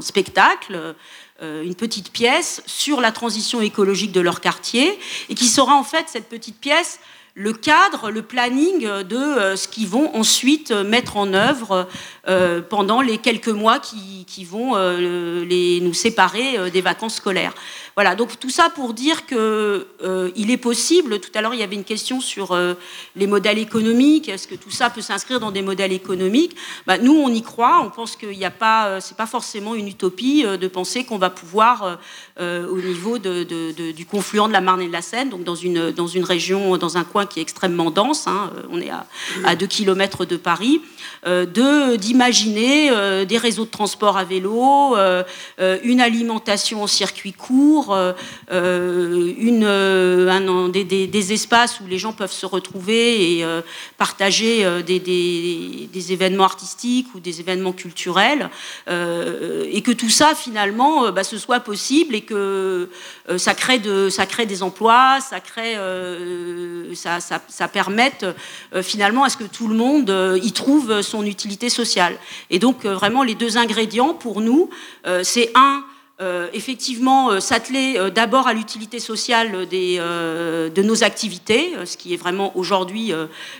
[0.00, 0.94] spectacle
[1.42, 5.84] euh, une petite pièce sur la transition écologique de leur quartier et qui sera en
[5.84, 6.98] fait cette petite pièce
[7.34, 11.86] le cadre, le planning de euh, ce qu'ils vont ensuite mettre en œuvre
[12.28, 17.52] euh, pendant les quelques mois qui, vont les, nous séparer des vacances scolaires.
[17.96, 21.18] Voilà, donc tout ça pour dire que euh, est possible.
[21.18, 22.74] Tout à l'heure, il y avait une question sur euh,
[23.16, 24.28] les modèles économiques.
[24.28, 26.54] Est-ce que tout ça peut s'inscrire dans des modèles économiques?
[26.86, 27.80] Bah, Nous, on y croit.
[27.82, 31.30] On pense qu'il n'y a pas, euh, pas forcément une utopie de penser qu'on va
[31.30, 31.98] pouvoir,
[32.38, 36.06] au niveau du confluent de la Marne et de la Seine, donc dans une dans
[36.06, 38.26] une région, dans un coin qui est extrêmement dense.
[38.26, 39.06] Hein, on est à,
[39.44, 40.82] à 2 km de Paris.
[41.24, 44.94] d'imaginer des réseaux de transport à vélo,
[45.58, 48.12] une alimentation en circuit court euh,
[48.50, 53.44] euh, une, euh, des, espaces où les gens peuvent se retrouver et
[53.98, 58.50] partager des, événements artistiques ou des événements culturels,
[58.88, 62.88] et que tout ça finalement bah, ce soit possible et que
[63.36, 65.76] ça, crée ça crée des emplois, ça, crée,
[66.94, 68.24] ça, ça, ça permette
[68.82, 72.16] finalement à ce que tout le monde y trouve son utilité sociale.
[72.50, 74.70] Et donc vraiment les deux ingrédients pour nous,
[75.22, 75.84] c'est un,
[76.18, 82.14] euh, effectivement euh, s'atteler euh, d'abord à l'utilité sociale des, de nos activités, ce qui
[82.14, 83.12] est vraiment aujourd'hui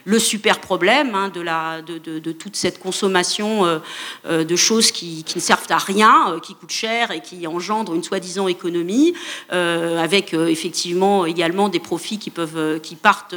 [0.04, 3.80] le super problème hein, de, la, de, de, toute cette consommation
[4.24, 8.48] de choses qui, ne servent à rien, qui coûtent cher et qui engendrent une soi-disant
[8.48, 9.14] économie,
[9.50, 13.34] avec effectivement également des profits qui, peuvent, qui partent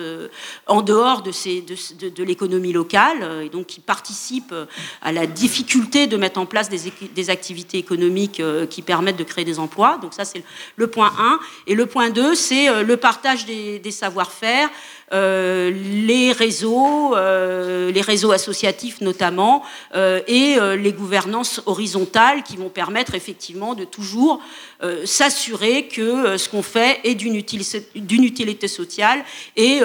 [0.67, 4.55] en dehors de, ces, de, de l'économie locale et donc qui participent
[5.01, 6.79] à la difficulté de mettre en place des,
[7.13, 9.99] des activités économiques qui permettent de créer des emplois.
[10.01, 10.43] Donc ça, c'est
[10.75, 11.39] le point 1.
[11.67, 14.69] Et le point 2, c'est euh, le partage des, savoir-faire,
[15.13, 19.63] euh, les réseaux, euh, les réseaux associatifs notamment,
[19.95, 24.41] et les gouvernances horizontales qui vont permettre effectivement de toujours
[25.05, 29.23] s'assurer que ce qu'on fait est d'une utilité, sociale
[29.55, 29.81] et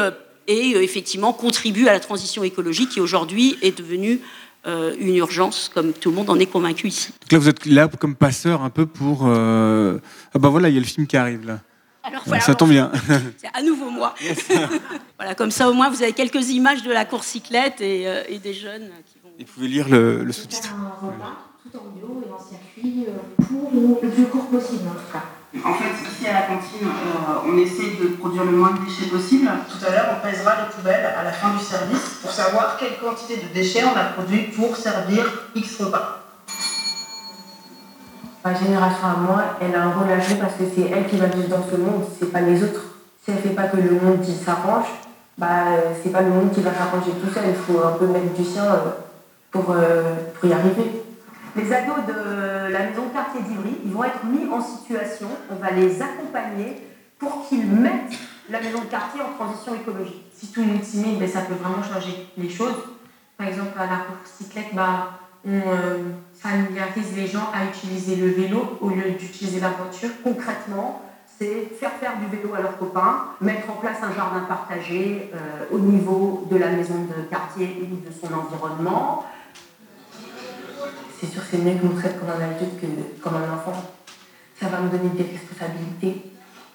[0.46, 4.20] effectivement contribue à la transition écologique qui aujourd'hui est devenue
[4.66, 7.12] euh, une urgence, comme tout le monde en est convaincu ici.
[7.20, 9.26] Donc là, vous êtes là comme passeur un peu pour.
[9.26, 9.98] Euh,
[10.34, 11.60] ah bah voilà, il y a le film qui arrive là.
[12.02, 12.90] Alors, voilà, ça tombe bien.
[13.36, 14.14] C'est à nouveau moi.
[15.18, 18.22] voilà, comme ça au moins vous avez quelques images de la course cyclette et, euh,
[18.28, 19.30] et des jeunes qui vont.
[19.38, 20.74] Et vous pouvez lire le, le sous-titre.
[21.62, 23.06] Tout en bio et en circuit
[23.48, 23.70] pour
[24.02, 25.24] le plus court possible en tout cas.
[25.62, 29.08] En fait, ici à la cantine, euh, on essaie de produire le moins de déchets
[29.08, 29.48] possible.
[29.70, 32.98] Tout à l'heure, on pèsera les poubelles à la fin du service pour savoir quelle
[32.98, 36.22] quantité de déchets on a produit pour servir X repas.
[38.44, 41.16] Ma génération à moi, elle a un rôle à jouer parce que c'est elle qui
[41.16, 42.82] va vivre dans ce monde, c'est pas les autres.
[43.24, 44.86] Si elle fait pas que le monde s'arrange,
[45.38, 45.46] bah,
[46.02, 47.44] c'est pas le monde qui va s'arranger tout seul.
[47.48, 48.90] Il faut un peu mettre du sien euh,
[49.52, 51.03] pour, euh, pour y arriver.
[51.56, 55.70] Les ados de la maison quartier d'Ivry, ils vont être mis en situation, on va
[55.70, 56.82] les accompagner
[57.18, 58.18] pour qu'ils mettent
[58.50, 60.24] la maison de quartier en transition écologique.
[60.34, 62.74] Si tout le monde s'y met, ben, ça peut vraiment changer les choses.
[63.36, 64.42] Par exemple, à la course
[64.74, 65.98] bah, on euh,
[66.34, 70.10] familiarise les gens à utiliser le vélo au lieu d'utiliser la voiture.
[70.24, 71.02] Concrètement,
[71.38, 75.64] c'est faire faire du vélo à leurs copains, mettre en place un jardin partagé euh,
[75.70, 79.24] au niveau de la maison de quartier et de son environnement,
[81.20, 83.82] c'est sûr c'est mieux que nous traite comme un adulte que comme un enfant.
[84.60, 86.30] Ça va me donner des responsabilités.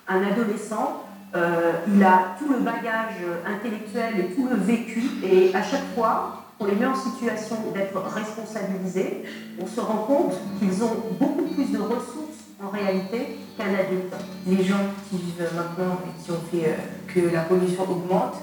[0.07, 1.03] Un adolescent,
[1.35, 6.39] euh, il a tout le bagage intellectuel et tout le vécu, et à chaque fois,
[6.59, 9.23] on les met en situation d'être responsabilisés,
[9.61, 12.29] on se rend compte qu'ils ont beaucoup plus de ressources
[12.61, 14.13] en réalité qu'un adulte.
[14.45, 16.75] Les gens qui vivent maintenant et qui ont fait euh,
[17.13, 18.35] que la pollution augmente,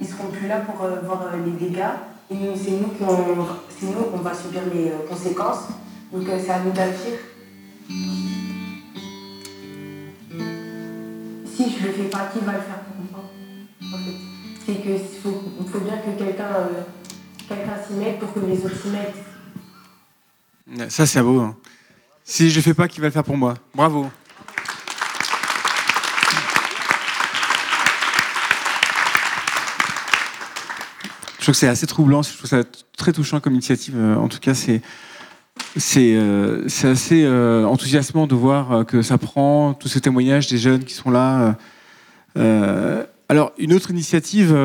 [0.00, 1.82] ils seront plus là pour euh, voir les dégâts
[2.30, 3.46] et c'est nous qu'on
[3.78, 5.64] c'est nous qu'on va subir les euh, conséquences.
[6.12, 7.18] Donc euh, c'est à nous d'agir.
[11.46, 13.20] Si je le fais pas, qui va le faire pour moi
[13.82, 14.18] en fait?
[14.66, 16.82] C'est que faut, faut bien que quelqu'un euh,
[17.48, 19.22] quelqu'un s'y mette pour que les autres s'y mettent.
[20.90, 21.40] Ça, c'est beau.
[21.40, 21.56] hein.
[22.24, 23.54] Si je le fais pas, qui va le faire pour moi?
[23.72, 24.10] Bravo.
[31.46, 32.62] Trouve que c'est assez troublant, je trouve ça
[32.96, 33.94] très touchant comme initiative.
[33.96, 34.82] Euh, En tout cas, c'est
[35.76, 40.58] c'est euh, assez euh, enthousiasmant de voir euh, que ça prend tous ces témoignages des
[40.58, 41.56] jeunes qui sont là.
[43.28, 44.56] alors, une autre initiative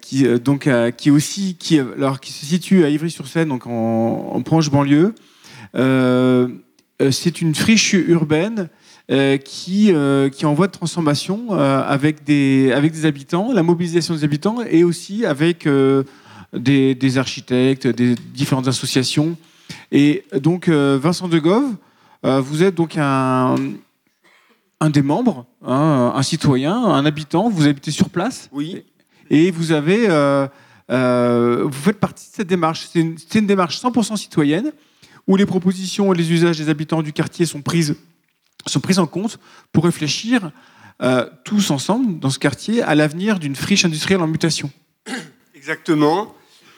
[0.00, 5.14] qui donc qui aussi qui alors qui se situe à Ivry-sur-Seine, donc en, proche banlieue.
[5.74, 8.68] C'est une friche urbaine
[9.10, 13.52] euh, qui, euh, qui est en voie de transformation euh, avec, des, avec des habitants,
[13.52, 16.04] la mobilisation des habitants et aussi avec euh,
[16.52, 19.36] des, des architectes, des différentes associations.
[19.90, 21.74] Et donc, Vincent Degove,
[22.24, 23.56] euh, vous êtes donc un,
[24.80, 28.84] un des membres, hein, un citoyen, un habitant, vous habitez sur place Oui.
[29.30, 30.02] et vous avez,
[30.88, 32.86] vous faites partie de cette démarche.
[32.92, 34.72] C'est une, c'est une démarche 100% citoyenne
[35.26, 37.96] où les propositions et les usages des habitants du quartier sont prises,
[38.70, 39.38] sont prises en compte
[39.72, 40.50] pour réfléchir
[41.02, 44.70] euh, tous ensemble dans ce quartier à l'avenir d'une friche industrielle en mutation.
[45.54, 46.34] Exactement.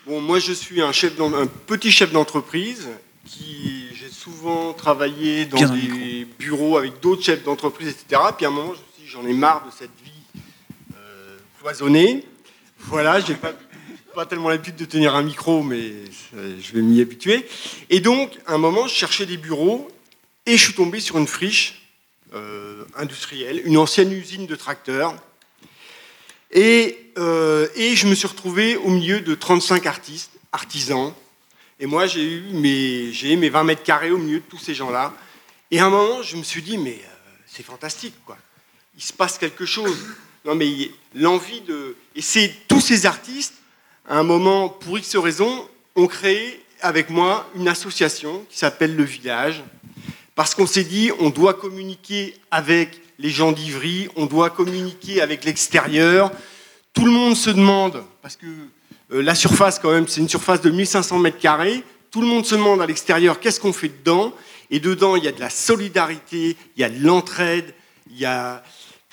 [0.07, 2.88] Bon, moi, je suis un, chef d'en- un petit chef d'entreprise
[3.27, 8.20] qui j'ai souvent travaillé dans Bien des bureaux avec d'autres chefs d'entreprise, etc.
[8.37, 10.40] Puis à un moment, je me suis dit, j'en ai marre de cette vie
[10.94, 12.27] euh, cloisonnée.
[12.81, 13.55] Voilà, j'ai pas,
[14.14, 15.92] pas tellement l'habitude de tenir un micro, mais
[16.37, 17.47] euh, je vais m'y habituer.
[17.88, 19.88] Et donc, à un moment, je cherchais des bureaux
[20.47, 21.83] et je suis tombé sur une friche
[22.35, 25.15] euh, industrielle, une ancienne usine de tracteurs.
[26.51, 31.13] Et, euh, et je me suis retrouvé au milieu de 35 artistes, artisans.
[31.81, 34.75] Et moi, j'ai eu mes, j'ai mes 20 mètres carrés au milieu de tous ces
[34.75, 35.15] gens-là.
[35.71, 38.39] Et à un moment, je me suis dit, mais euh, c'est fantastique, quoi.
[38.97, 39.99] Il se passe quelque chose.
[40.45, 41.97] Non, mais l'envie de.
[42.15, 43.55] Et c'est tous ces artistes,
[44.09, 49.05] à un moment, pour X raisons, ont créé avec moi une association qui s'appelle Le
[49.05, 49.65] Village.
[50.35, 55.44] Parce qu'on s'est dit, on doit communiquer avec les gens d'Ivry, on doit communiquer avec
[55.44, 56.33] l'extérieur.
[56.92, 58.47] Tout le monde se demande, parce que
[59.12, 61.85] euh, la surface, quand même, c'est une surface de 1500 mètres carrés.
[62.11, 64.33] Tout le monde se demande à l'extérieur qu'est-ce qu'on fait dedans?
[64.70, 67.75] Et dedans, il y a de la solidarité, il y a de l'entraide,
[68.11, 68.62] il y a.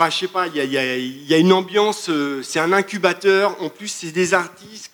[0.10, 3.56] Je il y a, une ambiance, euh, c'est un incubateur.
[3.62, 4.92] En plus, c'est des artistes.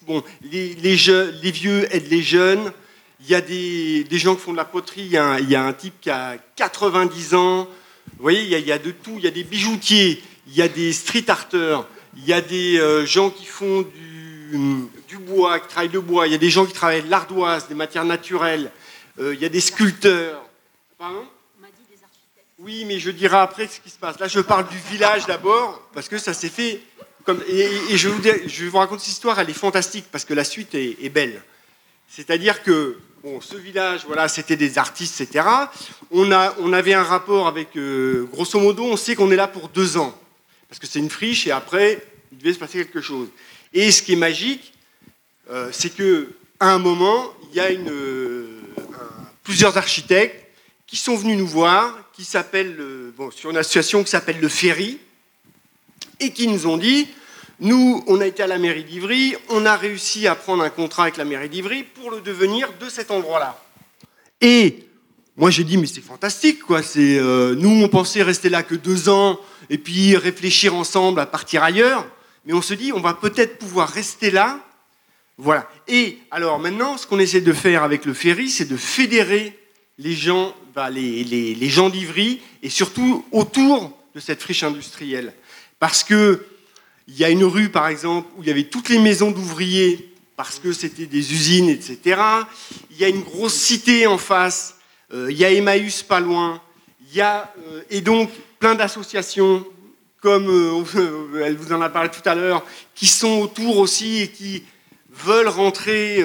[0.51, 2.73] Les vieux aident les jeunes.
[3.21, 5.01] Il y a des, gens qui font de la poterie.
[5.01, 5.17] Il y,
[5.55, 7.67] a un, type qui a 90 ans.
[8.17, 9.15] Vous voyez, il y, a, de tout.
[9.17, 12.79] Il y a des bijoutiers, il y a des street arters, il y a des
[12.79, 16.27] euh, gens qui font du, bois, qui travaillent le bois.
[16.27, 18.71] Il y a des gens qui travaillent de l'ardoise, des matières naturelles.
[19.19, 20.43] Euh, il y a des sculpteurs.
[20.97, 21.25] Pardon?
[22.59, 24.19] Oui, mais je dirai après ce qui se passe.
[24.19, 26.81] Là, je parle du village d'abord, parce que ça s'est fait.
[27.49, 28.21] Et je, vous,
[28.71, 31.43] vous raconter cette histoire, elle est fantastique, parce que la suite est belle.
[32.07, 32.97] C'est-à-dire que
[33.41, 35.45] ce village, voilà, c'était des artistes, etc.
[36.11, 39.97] On, avait un rapport avec, euh, grosso modo, on sait qu'on est là pour deux
[39.97, 40.17] ans,
[40.69, 43.29] parce que c'est une friche, et après, il devait se passer quelque chose.
[43.73, 44.73] Et ce qui est magique,
[45.49, 48.61] euh, c'est que à un moment, il y a euh,
[49.43, 50.43] plusieurs architectes
[50.87, 52.77] qui sont venus nous voir, qui s'appellent,
[53.15, 54.99] bon, sur une association qui s'appelle le Ferry,
[56.19, 57.07] et qui nous ont dit,
[57.59, 61.03] nous, on a été à la mairie d'Ivry, on a réussi à prendre un contrat
[61.03, 63.59] avec la mairie d'Ivry pour le devenir de cet endroit-là.
[64.41, 64.85] Et
[65.35, 66.83] moi, j'ai dit, mais c'est fantastique, quoi.
[66.83, 69.39] C'est, euh, nous, on pensait rester là que deux ans
[69.69, 72.05] et puis réfléchir ensemble à partir ailleurs.
[72.45, 74.59] Mais on se dit, on va peut-être pouvoir rester là.
[75.37, 75.69] Voilà.
[75.87, 79.57] Et alors maintenant, ce qu'on essaie de faire avec le ferry, c'est de fédérer
[79.97, 85.33] les gens, bah, les, les- les gens d'Ivry et surtout autour de cette friche industrielle.
[85.79, 86.45] Parce que
[87.07, 90.09] il y a une rue, par exemple, où il y avait toutes les maisons d'ouvriers
[90.35, 92.19] parce que c'était des usines, etc.
[92.91, 94.75] Il y a une grosse cité en face.
[95.13, 96.61] Euh, il y a Emmaüs pas loin.
[97.09, 99.65] Il y a euh, et donc plein d'associations
[100.21, 104.27] comme euh, elle vous en a parlé tout à l'heure, qui sont autour aussi et
[104.29, 104.63] qui
[105.25, 106.23] veulent rentrer,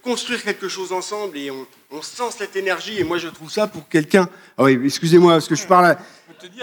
[0.00, 3.66] construire quelque chose ensemble et on, on sent cette énergie et moi je trouve ça
[3.66, 4.28] pour quelqu'un.
[4.56, 5.86] Ah oui, excusez-moi parce que je parle.
[5.86, 5.98] à-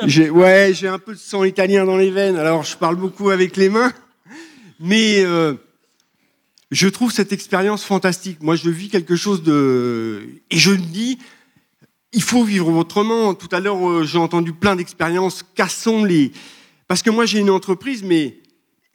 [0.05, 3.29] J'ai, ouais, j'ai un peu de sang italien dans les veines, alors je parle beaucoup
[3.29, 3.91] avec les mains,
[4.79, 5.53] mais euh,
[6.71, 8.41] je trouve cette expérience fantastique.
[8.41, 11.17] Moi, je vis quelque chose de et je me dis,
[12.13, 13.33] il faut vivre autrement.
[13.33, 15.43] Tout à l'heure, euh, j'ai entendu plein d'expériences.
[15.55, 16.31] Cassons les.
[16.87, 18.39] Parce que moi, j'ai une entreprise, mais.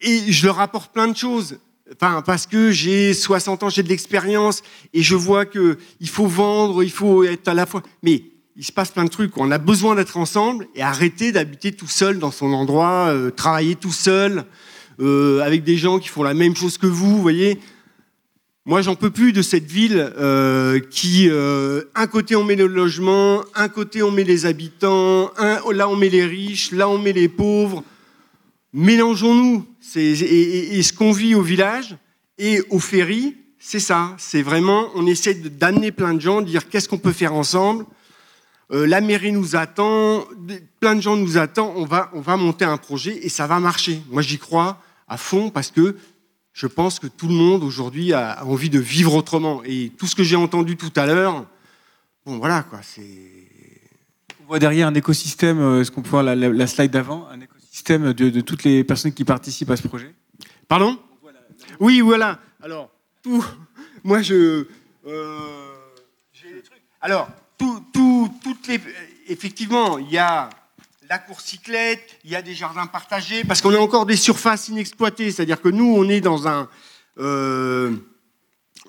[0.01, 1.59] Et je leur apporte plein de choses.
[1.95, 4.63] Enfin, parce que j'ai 60 ans, j'ai de l'expérience
[4.93, 7.83] et je vois que il faut vendre, il faut être à la fois.
[8.03, 8.23] Mais
[8.59, 9.37] il se passe plein de trucs.
[9.37, 13.77] On a besoin d'être ensemble et arrêter d'habiter tout seul dans son endroit, euh, travailler
[13.77, 14.45] tout seul
[15.01, 17.23] euh, avec des gens qui font la même chose que vous.
[17.23, 17.61] Voyez,
[18.67, 21.31] moi, j'en peux plus de cette ville euh, qui,
[21.95, 26.09] un côté on met le logement, un côté on met les habitants, là on met
[26.09, 27.85] les riches, là on met les pauvres.
[28.73, 29.65] Mélangeons-nous.
[29.95, 31.97] Et, et- ce qu'on vit au village
[32.39, 34.15] et au ferry, c'est ça.
[34.19, 37.87] C'est vraiment, on essaie d'amener plein de gens, de dire qu'est-ce qu'on peut faire ensemble.
[38.71, 40.25] Euh, la mairie nous attend,
[40.81, 41.73] plein de gens nous attendent.
[41.77, 44.03] On va, on va monter un projet et ça va marcher.
[44.11, 45.97] Moi, j'y crois à fond parce que
[46.53, 49.63] je pense que tout le monde aujourd'hui a envie de vivre autrement.
[49.65, 51.47] Et tout ce que j'ai entendu tout à l'heure,
[52.27, 52.81] bon, voilà quoi.
[52.83, 53.01] C'est
[54.43, 57.27] On voit derrière un écosystème, euh, est-ce qu'on peut voir la, la- la slide d'avant,
[57.31, 60.15] un écosystème de, de toutes les personnes qui participent à ce projet?
[60.67, 60.99] Pardon?
[61.81, 62.39] Oui, voilà.
[62.63, 62.91] Alors,
[63.23, 63.45] tout.
[64.05, 64.67] Moi, je.
[65.07, 65.39] euh,
[66.33, 66.83] j'ai des trucs.
[67.01, 68.81] Alors, tout, tout, toutes les.
[69.29, 70.49] Effectivement, il y a
[71.09, 74.69] la course cyclette, il y a des jardins partagés, parce qu'on a encore des surfaces
[74.69, 75.31] inexploitées.
[75.33, 76.69] C'est-à-dire que nous, on est dans un.
[77.19, 77.93] euh,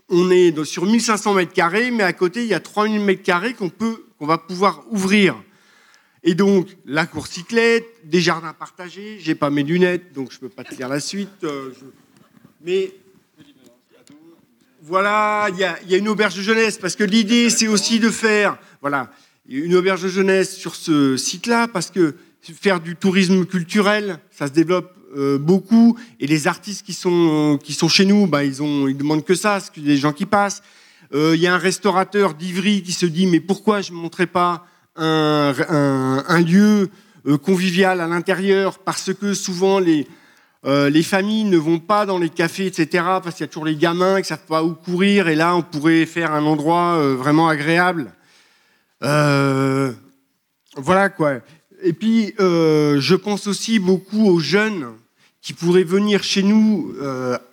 [0.09, 3.53] on est sur 1500 mètres carrés, mais à côté, il y a 3000 mètres carrés
[3.53, 5.35] qu'on peut, qu'on va pouvoir ouvrir.
[6.23, 9.19] Et donc, la course cyclette, des jardins partagés.
[9.21, 11.43] J'ai pas mes lunettes, donc je peux pas te lire la suite.
[11.43, 11.71] euh,
[12.61, 12.91] Mais
[14.89, 18.57] voilà, il y, a- une auberge de jeunesse, parce que l'idée, c'est aussi de faire,
[18.81, 19.11] voilà,
[19.47, 24.51] une auberge de jeunesse sur ce site-là, parce que faire du tourisme culturel, ça se
[24.51, 28.87] développe euh, beaucoup, et les artistes qui sont, qui sont chez nous, bah, ils, ont,
[28.87, 30.63] ils demandent que ça, c'est des gens qui passent.
[31.13, 34.27] Euh, Il y a un restaurateur d'Ivry qui se dit, mais pourquoi je ne montrais
[34.27, 36.89] pas un lieu
[37.27, 38.79] euh, convivial à l'intérieur?
[38.79, 40.07] Parce que souvent, les,
[40.65, 43.65] euh, les familles ne vont pas dans les cafés, etc., parce qu'il y a toujours
[43.65, 46.97] les gamins qui ne savent pas où courir, et là, on pourrait faire un endroit
[46.97, 48.13] euh, vraiment agréable.
[49.03, 49.93] Euh,
[50.75, 51.35] voilà quoi.
[51.81, 54.87] Et puis, je pense aussi beaucoup aux jeunes
[55.41, 56.93] qui pourraient venir chez nous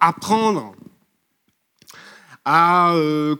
[0.00, 0.74] apprendre
[2.44, 2.92] à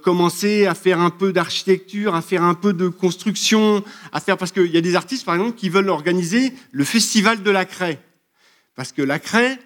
[0.05, 4.53] commencer à faire un peu d'architecture, à faire un peu de construction, à faire parce
[4.53, 7.99] qu'il y a des artistes par exemple qui veulent organiser le festival de la craie,
[8.77, 9.59] parce que la craie,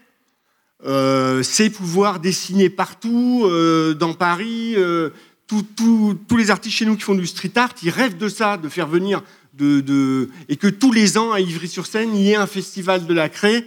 [0.87, 4.75] euh, c'est pouvoir dessiner partout euh, dans Paris.
[4.77, 5.11] euh,
[5.47, 8.69] tous les artistes chez nous qui font du street art, ils rêvent de ça, de
[8.69, 9.21] faire venir
[9.53, 13.29] de, et que tous les ans à Ivry-sur-Seine, il y ait un festival de la
[13.29, 13.67] craie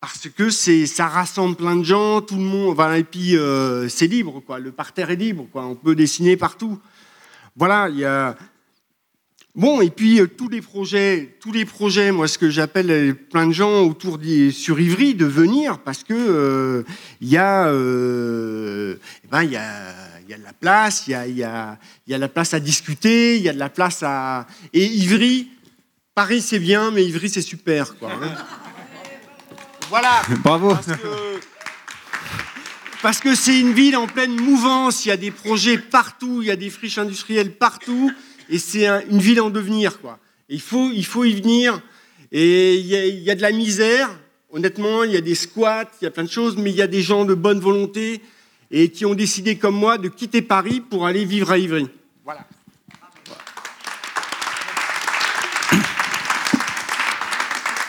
[0.00, 3.36] parce que ça rassemble plein de gens, tout le monde, et puis
[3.88, 4.58] c'est libre, quoi.
[4.58, 5.64] Le parterre est libre, quoi.
[5.64, 6.80] On peut dessiner partout.
[7.54, 8.36] Voilà, il y a
[9.54, 13.12] bon et puis euh, tous les projets, tous les projets, moi ce que j'appelle euh,
[13.14, 16.82] plein de gens autour d'I- sur Ivry de venir parce que euh,
[17.20, 21.04] il y a, euh, eh ben il y a il y a de la place,
[21.06, 23.42] il y a il y a il y a de la place à discuter, il
[23.42, 25.48] y a de la place à et Ivry,
[26.14, 28.10] Paris c'est bien, mais Ivry c'est super, quoi.
[28.12, 28.34] hein.
[29.90, 30.22] Voilà.
[30.42, 30.70] Bravo.
[30.74, 31.40] Parce que-
[33.02, 36.48] Parce que c'est une ville en pleine mouvance, il y a des projets partout, il
[36.48, 38.10] y a des friches industrielles partout,
[38.52, 40.18] et c'est un- une ville en devenir, quoi.
[40.48, 41.80] Il faut, il faut y venir.
[42.30, 44.10] Et il y, a, de la misère,
[44.50, 46.82] honnêtement, il y a des squats, il y a plein de choses, mais il y
[46.82, 48.20] a des gens de bonne volonté
[48.70, 51.88] et qui ont décidé, comme moi, de quitter Paris pour aller vivre à Ivry.
[52.24, 52.46] Voilà.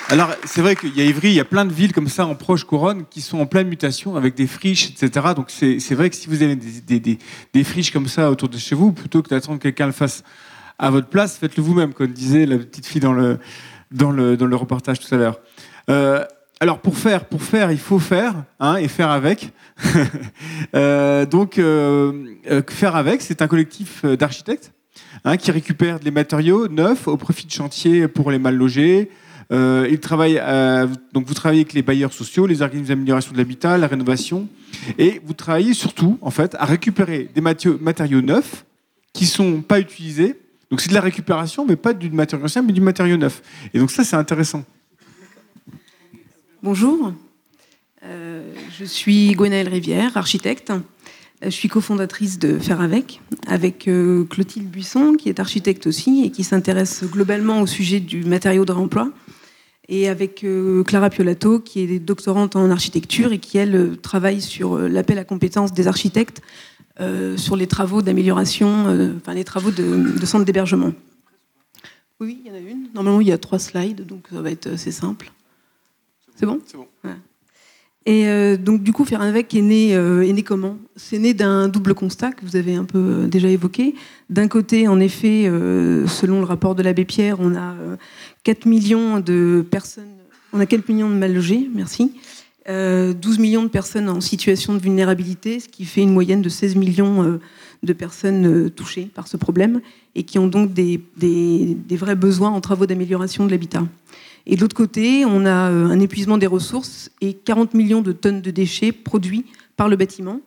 [0.10, 2.26] Alors, c'est vrai qu'il y a Ivry, il y a plein de villes comme ça
[2.28, 5.28] en proche couronne qui sont en pleine mutation avec des friches, etc.
[5.36, 8.92] Donc, c'est vrai que si vous avez des friches comme ça autour de chez vous,
[8.92, 10.24] plutôt que d'attendre que quelqu'un le fasse
[10.80, 13.40] à votre place, faites-le vous-même, comme disait la petite fille dans le,
[13.92, 15.40] dans le, dans le reportage tout à l'heure.
[15.90, 16.24] Euh,
[16.60, 19.52] alors, pour faire, pour faire, il faut faire, hein, et faire avec.
[20.76, 22.12] Euh, donc, euh,
[22.70, 24.72] faire avec, c'est un collectif d'architectes
[25.24, 29.10] hein, qui récupèrent des matériaux neufs au profit de chantiers pour les mal logés.
[29.52, 30.42] Ils travaillent,
[31.12, 34.48] donc vous travaillez avec les bailleurs sociaux, les organismes d'amélioration de l'habitat, la rénovation,
[34.98, 38.66] et vous travaillez surtout, en fait, à récupérer des matériaux, neufs
[39.14, 40.36] qui sont pas utilisés.
[40.70, 43.42] Donc c'est de la récupération, mais pas du matériau ancien, mais du matériau neuf.
[43.74, 44.64] Et donc ça, c'est intéressant.
[46.62, 47.14] Bonjour,
[48.06, 50.72] Euh, je suis Gwenaëlle Rivière, architecte.
[50.72, 50.80] Euh,
[51.44, 56.30] Je suis cofondatrice de Faire Avec, avec euh, Clotilde Buisson, qui est architecte aussi et
[56.30, 59.10] qui s'intéresse globalement au sujet du matériau de réemploi,
[59.90, 60.46] et avec
[60.86, 65.74] Clara Piolato, qui est doctorante en architecture et qui, elle, travaille sur l'appel à compétences
[65.74, 66.42] des architectes
[67.00, 70.94] euh, sur les travaux d'amélioration, euh, enfin les travaux de, de centres d'hébergement.
[72.20, 72.88] Oui, il y en a une.
[72.94, 75.32] Normalement, il y a trois slides, donc ça va être assez simple.
[76.36, 76.60] C'est bon?
[76.66, 76.88] C'est bon.
[77.04, 77.16] Ouais.
[78.06, 80.78] Et euh, donc, du coup, faire avec est né, euh, est né comment?
[80.96, 83.96] C'est né d'un double constat que vous avez un peu euh, déjà évoqué.
[84.30, 85.50] D'un côté, en effet,
[86.08, 87.76] selon le rapport de l'abbé Pierre, on a
[88.44, 90.06] 4 millions de personnes,
[90.54, 92.14] on a 4 millions de mal logés, merci.
[92.68, 96.76] 12 millions de personnes en situation de vulnérabilité, ce qui fait une moyenne de 16
[96.76, 97.40] millions
[97.84, 99.82] de personnes touchées par ce problème
[100.16, 101.02] et qui ont donc des,
[101.92, 103.84] vrais besoins en travaux d'amélioration de l'habitat.
[104.46, 108.12] Et de l'autre côté, on a euh, un épuisement des ressources et 40 millions de
[108.12, 109.46] tonnes de déchets produits
[109.78, 110.42] par le bâtiment,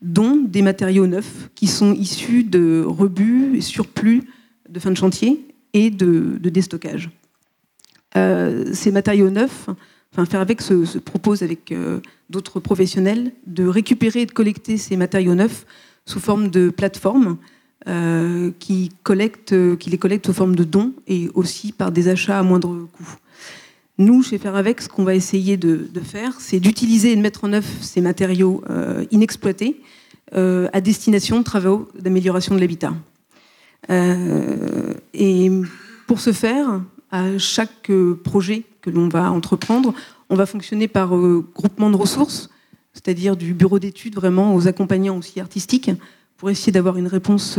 [0.00, 4.22] dont des matériaux neufs qui sont issus de rebuts et surplus
[4.68, 7.10] de fin de chantier et de, déstockage.
[8.16, 9.68] Euh, ces matériaux neufs,
[10.12, 12.00] enfin faire avec se, propose avec euh,
[12.30, 15.66] d'autres professionnels de récupérer et de collecter ces matériaux neufs
[16.06, 17.36] sous forme de plateformes
[18.60, 22.44] qui, collectent, qui les collectent sous forme de dons et aussi par des achats à
[22.44, 23.16] moindre coût.
[23.98, 27.44] Nous, chez Faire Avec, ce qu'on va essayer de, faire, c'est d'utiliser et de mettre
[27.44, 29.80] en œuvre ces matériaux euh, inexploités
[30.34, 32.94] euh, à destination de travaux d'amélioration de l'habitat.
[33.90, 35.50] Euh, et
[36.06, 37.90] pour ce faire, à chaque
[38.24, 39.94] projet que l'on va entreprendre,
[40.28, 41.10] on va fonctionner par
[41.54, 42.50] groupement de ressources,
[42.92, 45.90] c'est-à-dire du bureau d'études vraiment aux accompagnants aussi artistiques,
[46.36, 47.58] pour essayer d'avoir une réponse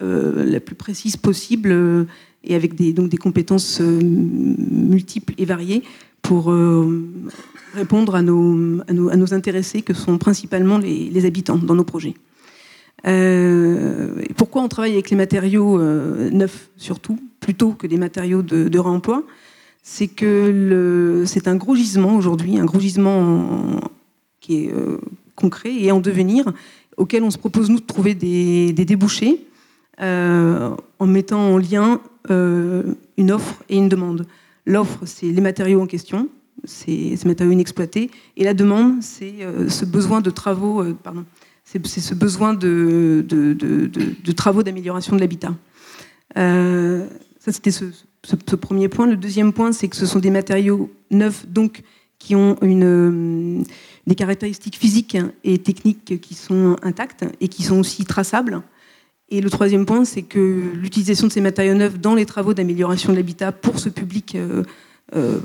[0.00, 2.06] la plus précise possible
[2.44, 5.82] et avec des, donc des compétences euh, multiples et variées
[6.22, 7.08] pour euh,
[7.74, 12.14] répondre à nos, intéressés, que sont principalement les, habitants dans nos projets.
[13.06, 15.80] Euh, pourquoi on travaille avec les matériaux
[16.30, 19.24] neufs surtout, plutôt que des matériaux de, de réemploi?
[19.82, 23.80] C'est que c'est un gros gisement aujourd'hui, un gros gisement
[24.40, 24.74] qui est
[25.34, 26.52] concret et en devenir,
[26.96, 29.44] auquel on se propose nous de trouver des, des débouchés
[29.98, 34.26] en mettant en lien euh, une offre et une demande.
[34.64, 36.28] L'offre, c'est les matériaux en question,
[36.64, 41.24] c'est ces matériaux inexploités, et la demande, c'est euh, ce besoin de travaux, euh, pardon,
[41.64, 45.54] c'est ce besoin de, de, travaux d'amélioration de l'habitat.
[46.36, 47.86] ça, c'était ce,
[48.56, 49.06] premier point.
[49.06, 51.82] Le deuxième point, c'est que ce sont des matériaux neufs, donc
[52.18, 53.64] qui ont une,
[54.06, 58.62] des caractéristiques physiques et techniques qui sont intactes et qui sont aussi traçables.
[59.28, 63.12] Et le troisième point, c'est que l'utilisation de ces matériaux neufs dans les travaux d'amélioration
[63.12, 64.62] de l'habitat pour ce public euh,
[65.16, 65.38] euh,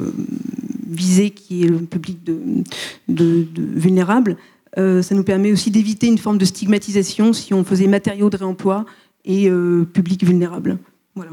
[0.87, 4.37] visé, qui est le public de, vulnérable,
[4.77, 8.37] euh, ça nous permet aussi d'éviter une forme de stigmatisation si on faisait matériaux de
[8.37, 8.85] réemploi
[9.25, 9.49] et
[9.93, 10.77] public vulnérable.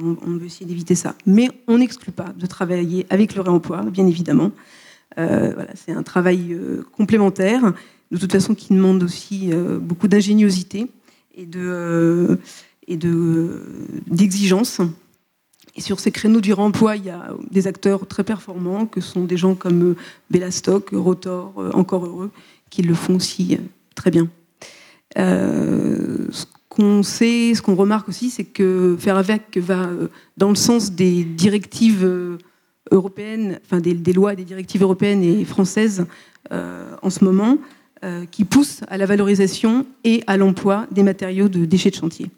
[0.00, 1.14] On, veut essayer d'éviter ça.
[1.26, 4.50] Mais on n'exclut pas de travailler avec le réemploi, bien évidemment.
[5.16, 6.58] voilà, c'est un travail
[6.96, 7.72] complémentaire,
[8.10, 10.88] de toute façon qui demande aussi beaucoup d'ingéniosité
[11.36, 12.36] et de euh,
[12.86, 13.62] et de
[14.06, 14.80] d'exigence.
[15.76, 19.24] Et sur ces créneaux du remploi, il y a des acteurs très performants, que sont
[19.24, 19.96] des gens comme euh,
[20.30, 22.30] Bellastock, Rotor, euh, Encore Heureux,
[22.70, 23.58] qui le font aussi
[23.94, 24.28] très bien.
[26.76, 29.88] Ce qu'on remarque aussi, c'est que faire avec va
[30.36, 32.38] dans le sens des directives
[32.90, 36.06] européennes, enfin des, lois, des directives européennes et françaises
[36.50, 37.58] en ce moment.
[38.04, 42.30] Euh, qui pousse à la valorisation et à l'emploi des matériaux de déchets de chantier.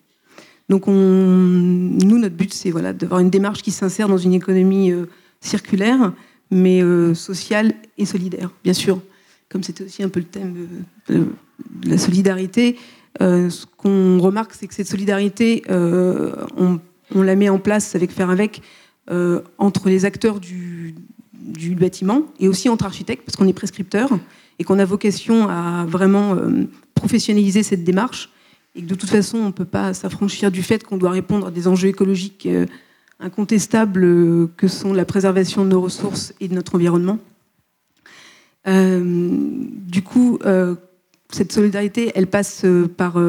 [0.69, 5.07] Donc on, nous, notre but, c'est d'avoir une démarche qui s'insère dans une économie euh,
[5.41, 6.13] circulaire,
[6.53, 9.01] mais euh, sociale et solidaire, bien sûr.
[9.49, 10.55] Comme c'était aussi un peu le thème
[11.09, 11.25] de,
[11.85, 12.77] la solidarité,
[13.21, 16.81] ce qu'on remarque, c'est que cette solidarité, on,
[17.15, 18.63] on, la met en place avec faire avec
[19.59, 20.95] entre les acteurs du,
[21.79, 24.11] bâtiment et aussi entre architectes, parce qu'on est prescripteur
[24.59, 26.65] et qu'on a vocation à vraiment euh,
[26.95, 28.31] professionnaliser cette démarche
[28.75, 31.49] et que de toute façon on ne peut pas s'affranchir du fait qu'on doit répondre
[31.49, 32.67] à des enjeux écologiques euh,
[33.21, 37.19] incontestables euh, que sont la préservation de nos ressources et de notre environnement.
[38.67, 40.41] du coup,
[41.37, 42.65] cette solidarité, elle passe
[42.97, 43.21] par,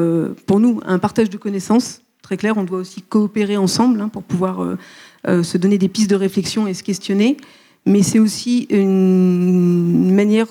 [0.46, 2.02] pour nous, un partage de connaissances.
[2.22, 4.76] Très clair, on doit aussi coopérer ensemble hein, pour pouvoir
[5.26, 7.36] se donner des pistes de réflexion et se questionner.
[7.86, 10.46] Mais c'est aussi une manière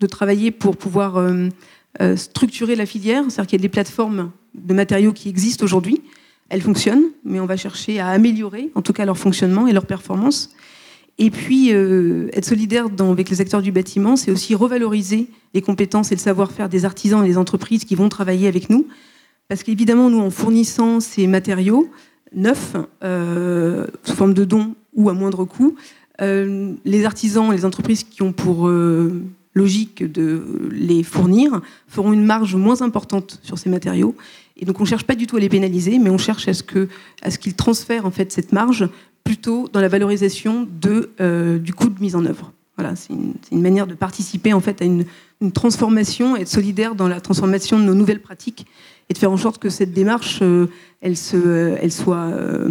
[0.00, 1.48] de travailler pour pouvoir euh,
[2.00, 3.22] euh, structurer la filière.
[3.28, 6.02] C'est-à-dire qu'il y a des plateformes de matériaux qui existent aujourd'hui.
[6.48, 9.86] Elles fonctionnent, mais on va chercher à améliorer, en tout cas, leur fonctionnement et leur
[9.86, 10.50] performance.
[11.18, 16.12] Et puis, euh, être solidaire avec les acteurs du bâtiment, c'est aussi revaloriser les compétences
[16.12, 18.86] et le savoir-faire des artisans et des entreprises qui vont travailler avec nous.
[19.48, 21.90] Parce qu'évidemment, nous, en fournissant ces matériaux
[22.34, 25.74] neufs, sous forme de dons ou à moindre coût,
[26.20, 28.70] les artisans et les entreprises qui ont pour
[29.60, 34.14] logique de les fournir feront une marge moins importante sur ces matériaux.
[34.56, 36.54] Et donc on ne cherche pas du tout à les pénaliser, mais on cherche à
[36.54, 38.88] ce qu'ils transfèrent en fait cette marge
[39.24, 42.52] plutôt dans la valorisation de, euh, du coût de mise en œuvre.
[42.76, 45.04] Voilà, c'est une, une, manière de participer en fait à une,
[45.42, 48.66] une, transformation, être solidaire dans la transformation de nos nouvelles pratiques
[49.10, 50.68] et de faire en sorte que cette démarche, euh,
[51.00, 52.70] elle, se, elle soit, euh,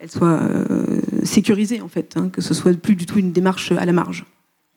[0.00, 3.70] elle soit euh, sécurisée en fait, hein, que ce soit plus du tout une démarche
[3.70, 4.24] à la marge.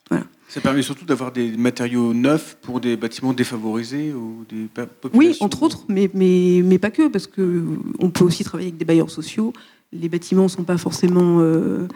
[0.10, 0.26] Voilà.
[0.48, 4.68] Ça permet surtout d'avoir des matériaux neufs pour des bâtiments défavorisés ou des
[5.02, 5.12] populations.
[5.14, 8.86] Oui, entre autres, mais, mais, mais pas que, parce qu'on peut aussi travailler avec des
[8.86, 9.52] bailleurs sociaux.
[9.92, 11.88] Les bâtiments ne sont pas forcément euh,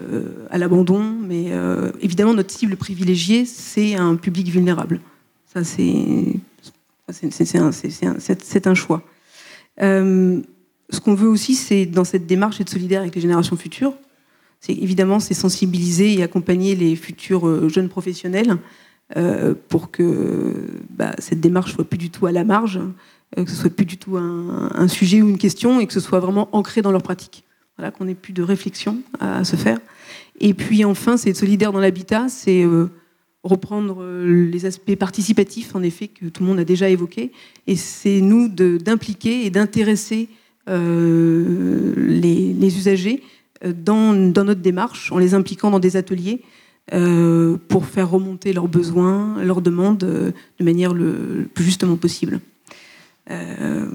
[0.00, 5.00] euh, à l'abandon, mais euh, évidemment, notre cible privilégiée, c'est un public vulnérable.
[5.52, 6.40] Ça, c'est
[7.08, 7.70] un,
[8.64, 9.02] un, choix.
[9.80, 10.40] Euh,
[10.88, 13.94] ce qu'on veut aussi, c'est dans cette démarche être solidaire avec les générations futures
[14.68, 18.56] évidemment c'est sensibiliser et accompagner les futurs euh, jeunes professionnels
[19.16, 22.80] euh, pour que bah, cette démarche soit plus du tout à la marge,
[23.36, 26.00] euh, que ce soit plus du tout un, sujet ou une question et que ce
[26.00, 27.44] soit vraiment ancré dans leur pratique.
[27.76, 29.78] Voilà, qu'on n'ait plus de réflexion à, se faire.
[30.40, 32.66] Et puis enfin, c'est être solidaire dans l'habitat, c'est
[33.42, 37.32] reprendre les aspects participatifs, en effet, que tout le monde a déjà évoqués.
[37.66, 40.28] Et c'est nous d'impliquer et d'intéresser
[40.66, 43.22] les usagers
[43.64, 46.42] dans, dans, notre démarche, en les impliquant dans des ateliers
[46.92, 52.40] euh, pour faire remonter leurs besoins, leurs demandes euh, de manière le, plus justement possible.
[53.30, 53.86] Euh,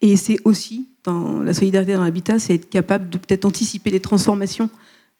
[0.00, 4.00] et c'est aussi, dans la solidarité dans l'habitat, c'est être capable de peut-être anticiper les
[4.00, 4.68] transformations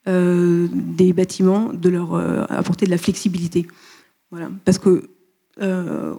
[0.08, 3.66] euh, des bâtiments, de leur euh, apporter de la flexibilité.
[4.30, 4.50] Voilà.
[4.64, 5.08] Parce que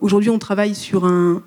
[0.02, 1.44] aujourd'hui, on travaille sur un.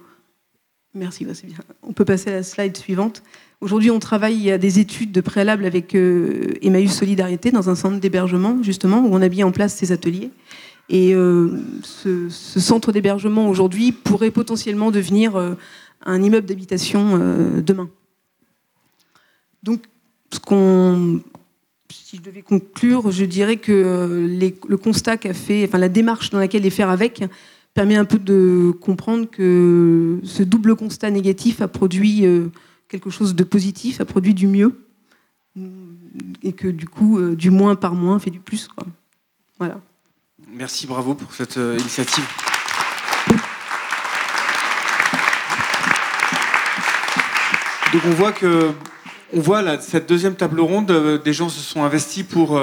[0.94, 1.56] Merci, c'est bien.
[1.82, 3.22] On peut passer à la slide suivante.
[3.62, 7.98] Aujourd'hui, on travaille à des études de préalable avec euh, Emmaüs Solidarité dans un centre
[7.98, 10.30] d'hébergement, justement, où on a mis en place ces ateliers.
[10.90, 15.54] Et euh, ce, ce, centre d'hébergement, aujourd'hui, pourrait potentiellement devenir euh,
[16.04, 17.18] un immeuble d'habitation
[17.62, 17.88] demain.
[19.62, 19.84] Donc,
[20.30, 21.22] ce qu'on,
[21.90, 26.28] si je devais conclure, je dirais que les, le constat qu'a fait, enfin, la démarche
[26.28, 27.24] dans laquelle est faire avec,
[27.72, 32.24] permet un peu de comprendre que ce double constat négatif a produit
[32.88, 34.86] quelque chose de positif, a produit du mieux,
[36.42, 38.68] et que du coup, euh, du moins par moins fait du plus.
[38.68, 38.86] Quoi.
[39.58, 39.80] Voilà.
[40.52, 42.24] Merci, bravo pour cette euh, initiative.
[47.92, 48.72] Donc on voit que,
[49.32, 52.60] on voit là, cette deuxième table ronde, euh, des gens se sont investis pour,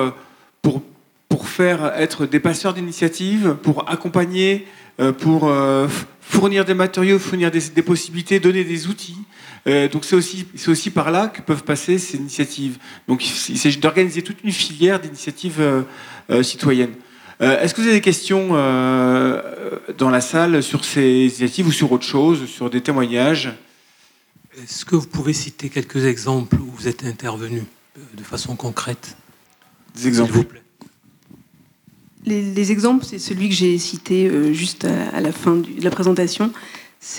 [0.62, 0.84] pour,
[1.30, 4.68] pour faire être des passeurs d'initiatives, pour accompagner,
[5.20, 5.52] pour
[6.22, 9.18] fournir des matériaux, fournir des possibilités, donner des outils.
[9.66, 12.78] Euh, donc c'est aussi, c'est aussi par là que peuvent passer ces initiatives.
[13.08, 15.84] Donc il s'agit d'organiser toute une filière d'initiatives euh,
[16.30, 16.94] euh, citoyennes.
[17.40, 22.06] Est-ce que vous avez des questions dans la salle sur ces initiatives ou sur autre
[22.06, 23.52] chose, sur des témoignages?
[24.64, 27.64] Est-ce que vous pouvez citer quelques exemples où vous êtes intervenu
[28.14, 29.18] de façon concrète?
[29.96, 30.64] Des exemples vous plaît.
[32.26, 35.74] Les, les exemples, c'est celui que j'ai cité euh, juste à, à, la fin du,
[35.74, 36.54] de la présentation.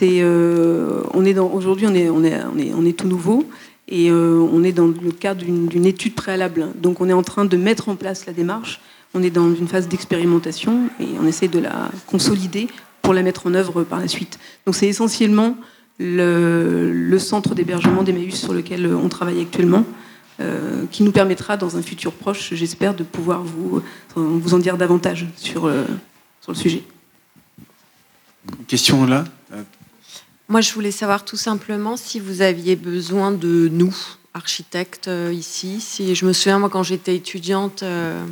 [0.03, 3.49] Euh, on est aujourd'hui, on est, tout nouveau
[3.89, 6.69] et euh, on est dans le cadre d'une étude préalable.
[6.77, 8.81] Donc, on est en train de mettre en place la démarche.
[9.15, 12.69] On est dans une phase d'expérimentation et on essaie de la consolider
[13.03, 14.39] pour la mettre en œuvre par la suite.
[14.67, 15.57] Donc, c'est essentiellement
[15.99, 19.85] le, centre d'hébergement d'Emmaüs sur lequel on travaille actuellement.
[20.41, 23.81] Euh, qui nous permettra dans un futur proche, j'espère, de pouvoir vous,
[24.17, 25.85] vous en dire davantage sur, euh,
[26.41, 26.83] sur le sujet.
[28.67, 29.23] Question là?
[30.49, 33.97] Moi, je voulais savoir tout simplement si vous aviez besoin de nous,
[34.35, 35.81] architectes, euh, ici.
[35.81, 38.25] Si, je me souviens, moi, quand j'étais étudiante, euh,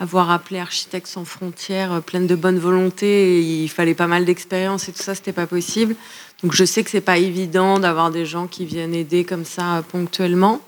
[0.00, 4.88] avoir appelé Architectes sans frontières, euh, pleine de bonne volonté, il fallait pas mal d'expérience
[4.88, 5.94] et tout ça, c'était pas possible.
[6.42, 9.76] Donc, je sais que c'est pas évident d'avoir des gens qui viennent aider comme ça
[9.76, 10.60] euh, ponctuellement.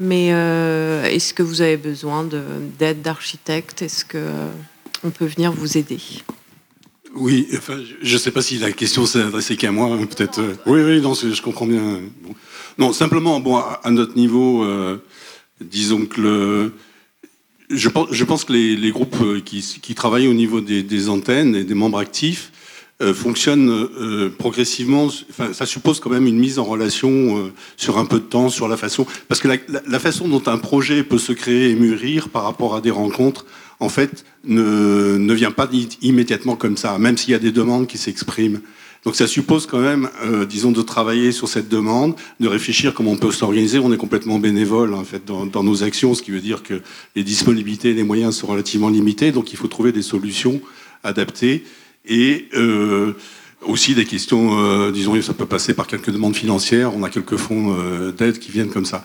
[0.00, 6.00] Mais est-ce que vous avez besoin d'aide d'architecte Est-ce qu'on euh, peut venir vous aider?
[7.14, 10.40] Oui, enfin, je ne sais pas si la question s'est adressée qu'à moi, peut-être.
[10.40, 12.00] Euh, oui, oui, non, je comprends bien.
[12.22, 12.34] Bon.
[12.78, 14.96] Non, simplement, bon, à, notre niveau, euh,
[15.60, 16.72] disons que
[17.68, 22.52] je, pense, que les, groupes qui, travaillent au niveau des, antennes et des membres actifs
[23.02, 25.06] euh, fonctionnent euh, progressivement.
[25.30, 28.48] Enfin, ça suppose quand même une mise en relation euh, sur un peu de temps,
[28.48, 29.06] sur la façon.
[29.28, 32.80] Parce que la, façon dont un projet peut se créer et mûrir par rapport à
[32.80, 33.44] des rencontres,
[33.82, 35.68] en fait, ne, ne vient pas
[36.00, 38.60] immédiatement comme ça, même s'il y a des demandes qui s'expriment.
[39.04, 43.10] Donc ça suppose quand même, euh, disons, de travailler sur cette demande, de réfléchir comment
[43.10, 43.80] on peut s'organiser.
[43.80, 46.80] On est complètement bénévole en fait dans, nos actions, ce qui veut dire que
[47.16, 50.60] les disponibilités et les moyens sont relativement limités, donc il faut trouver des solutions
[51.02, 51.64] adaptées.
[52.06, 53.14] Et euh,
[53.64, 56.94] aussi des questions, euh, disons, ça peut passer par quelques demandes financières.
[56.94, 59.04] On a quelques fonds euh, d'aide qui viennent comme ça.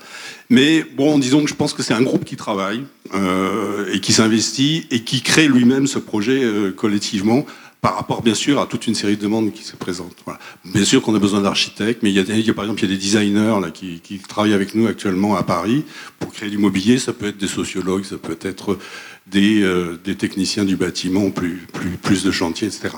[0.49, 2.83] Mais bon, disons que je pense que c'est un groupe qui travaille
[3.13, 6.41] euh, et qui s'investit et qui crée lui-même ce projet
[6.75, 7.45] collectivement
[7.81, 10.25] par rapport, bien sûr, à toute une série de demandes qui se présentent.
[10.65, 12.95] Bien sûr qu'on a besoin d'architectes, mais il y, a par exemple, il y a
[12.95, 15.83] des designers qui, travaillent avec nous actuellement à Paris
[16.19, 16.97] pour créer du mobilier.
[16.97, 18.79] Ça peut être des sociologues, ça peut être
[19.27, 22.89] des, techniciens du bâtiment, plus de chantiers, etc.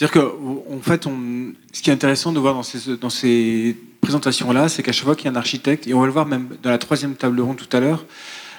[0.00, 4.92] C'est-à-dire qu'en fait, on, ce qui est intéressant de voir dans ces, présentations-là, c'est qu'à
[4.92, 6.78] chaque fois qu'il y a un architecte, et on va le voir même dans la
[6.78, 8.06] troisième table ronde tout à l'heure,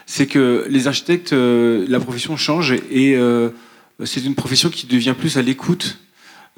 [0.05, 3.49] c'est que les architectes, euh, la profession change et euh,
[4.05, 5.97] c'est une profession qui devient plus à l'écoute.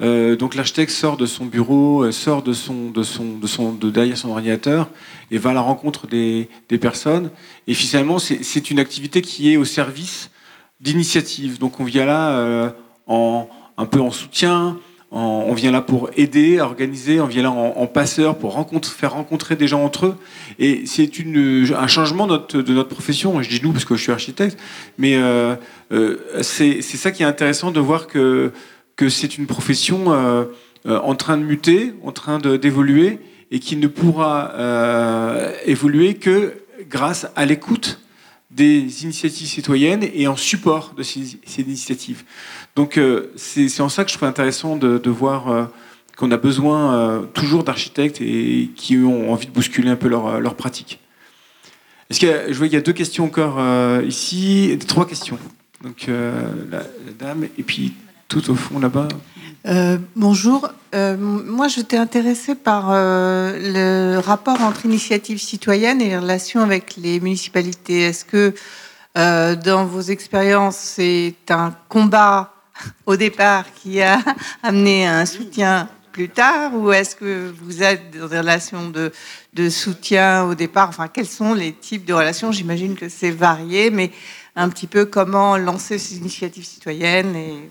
[0.02, 3.88] Euh, donc l'architecte sort de son bureau, sort de son, de son, de son, de
[3.88, 4.90] derrière son ordinateur
[5.30, 7.30] et va à la rencontre des, des personnes.
[7.66, 10.28] Et finalement, c'est une activité qui est au service
[10.82, 11.58] d'initiatives.
[11.58, 12.74] Donc on vient là
[13.06, 14.78] en un peu en soutien.
[15.10, 17.20] En, on vient là pour aider, organiser.
[17.20, 18.54] On vient là en, passeur pour
[18.84, 20.16] faire rencontrer des gens entre eux.
[20.58, 21.10] Et c'est
[21.76, 23.40] un changement de notre, profession.
[23.42, 24.58] Je dis nous parce que je suis architecte,
[24.98, 25.54] mais euh,
[25.92, 28.52] euh, c'est ça qui est intéressant de voir que,
[29.08, 30.44] c'est une profession euh,
[30.86, 33.18] en train de muter, en train d'évoluer,
[33.50, 34.52] et qui ne pourra
[35.64, 36.54] évoluer que
[36.88, 38.00] grâce à l'écoute
[38.50, 42.24] des initiatives citoyennes et en support de ces initiatives.
[42.76, 45.64] Donc euh, c'est en ça que je trouve intéressant de, voir euh,
[46.16, 50.40] qu'on a besoin euh, toujours d'architectes et qui ont envie de bousculer un peu leur,
[50.40, 51.00] leur pratique.
[52.10, 53.58] Est-ce que je vois qu'il y a deux questions encore
[54.02, 55.38] ici, trois questions.
[55.82, 56.82] Donc la,
[57.18, 57.94] dame et puis
[58.28, 59.08] tout au fond là-bas.
[60.14, 60.68] Bonjour.
[60.92, 68.02] Moi, j'étais intéressée par le rapport entre initiative citoyenne et les relations avec les municipalités.
[68.02, 68.52] Est-ce que
[69.14, 72.53] dans vos expériences, c'est un combat
[73.06, 74.20] au départ qui a
[74.62, 79.10] amené un soutien plus tard ou est-ce que vous êtes dans des relations de,
[79.68, 80.88] soutien au départ?
[80.88, 82.52] Enfin, quels sont les types de relations?
[82.52, 84.12] J'imagine que c'est varié, mais
[84.54, 87.68] un petit peu comment lancer ces initiatives citoyennes et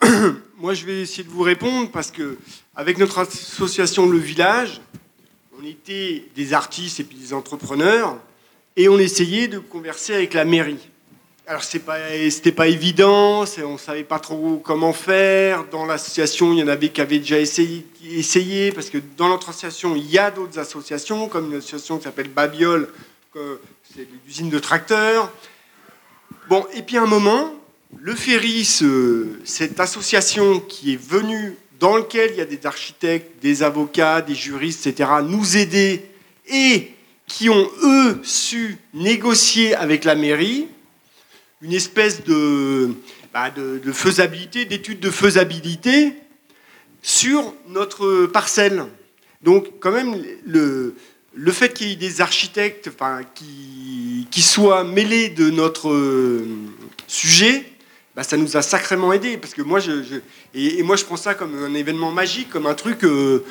[0.00, 0.34] voilà.
[0.58, 2.38] Moi, je vais essayer de vous répondre parce que,
[2.74, 4.80] avec notre association Le Village,
[5.60, 8.18] on était des artistes et des entrepreneurs
[8.76, 10.90] et on essayait de converser avec la mairie.
[11.48, 15.64] Alors, ce n'était pas, pas évident, on savait pas trop comment faire.
[15.70, 19.94] Dans l'association, il y en avait qui avaient déjà essayé, parce que dans notre association,
[19.94, 22.88] il y a d'autres associations, comme une association qui s'appelle Babiole,
[23.94, 25.30] c'est l'usine de tracteurs.
[26.48, 27.52] Bon, et puis à un moment,
[27.96, 33.40] le Ferry, ce, cette association qui est venue, dans laquelle il y a des architectes,
[33.40, 36.06] des avocats, des juristes, etc., nous aider
[36.48, 36.90] et
[37.28, 40.66] qui ont, eux, su négocier avec la mairie
[41.62, 42.90] une espèce de,
[43.32, 46.12] bah, de, de faisabilité, d'étude de faisabilité
[47.02, 48.84] sur notre parcelle.
[49.42, 50.94] Donc, quand même, le,
[51.34, 52.90] le fait qu'il y ait des architectes
[53.34, 56.46] qui, qui soient mêlés de notre euh,
[57.06, 57.64] sujet,
[58.14, 59.36] bah, ça nous a sacrément aidé.
[59.36, 60.20] Parce que moi, je,
[60.54, 63.04] et, moi, je prends ça comme un événement magique, comme un truc.
[63.04, 63.44] Euh,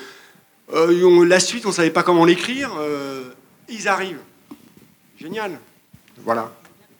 [0.73, 2.71] euh, la suite, on ne savait pas comment l'écrire.
[3.69, 4.21] Ils arrivent.
[5.19, 5.59] Génial.
[6.17, 6.51] Voilà.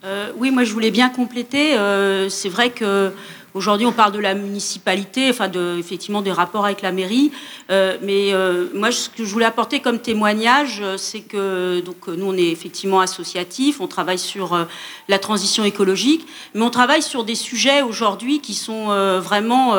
[0.04, 1.74] Euh, oui, moi, je voulais bien compléter.
[1.74, 3.12] Euh, C'est vrai que.
[3.54, 7.32] Aujourd'hui, on parle de la municipalité, enfin de, effectivement des rapports avec la mairie.
[7.70, 8.34] Euh, mais
[8.78, 13.00] moi, ce que je voulais apporter comme témoignage, c'est que donc nous, on est effectivement
[13.00, 14.66] associatif, on travaille sur
[15.08, 18.88] la transition écologique, mais on travaille sur des sujets aujourd'hui qui sont
[19.20, 19.74] vraiment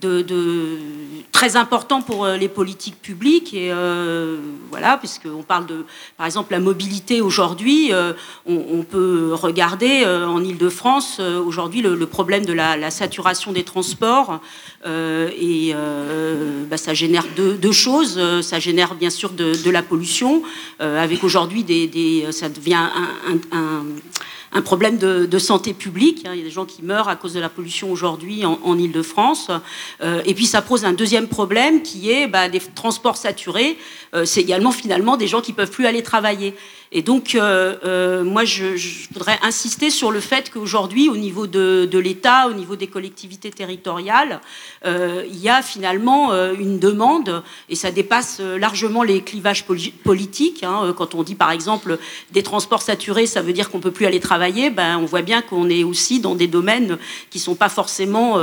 [0.00, 0.78] de,
[1.32, 4.38] très important pour euh, les politiques publiques et euh,
[4.70, 5.84] voilà puisqu'on parle de
[6.16, 8.14] par exemple la mobilité aujourd'hui euh,
[8.46, 14.40] on, peut regarder euh, en Ile-de-France aujourd'hui le, problème de la, saturation des transports
[14.84, 15.74] et
[16.68, 18.20] bah, ça génère deux, choses.
[18.42, 20.42] Ça génère bien sûr de, la pollution
[20.78, 22.88] avec aujourd'hui des, ça devient
[23.52, 23.84] un
[24.52, 26.22] un problème de, santé publique.
[26.24, 28.78] Il y a des gens qui meurent à cause de la pollution aujourd'hui en, en
[28.78, 29.50] Ile-de-France.
[30.02, 33.78] Euh, et puis ça pose un deuxième problème qui est bah, des transports saturés.
[34.14, 36.54] Euh, c'est également finalement des gens qui peuvent plus aller travailler.
[36.94, 38.76] Et donc, euh, euh, moi, je,
[39.12, 44.42] voudrais insister sur le fait qu'aujourd'hui, au niveau de, l'État, au niveau des collectivités territoriales,
[44.84, 50.64] euh, il y a finalement une demande, et ça dépasse largement les clivages poli politiques.
[50.64, 51.98] Hein, quand on dit, par exemple,
[52.32, 54.68] des transports saturés, ça veut dire qu'on peut plus aller travailler.
[54.68, 56.98] Ben, on voit bien qu'on est aussi dans des domaines
[57.30, 58.38] qui sont pas forcément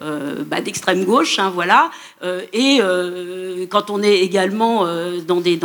[0.00, 1.90] euh, bah, d'extrême gauche, hein, voilà.
[2.22, 4.86] Euh, et euh, quand on est également
[5.26, 5.58] dans des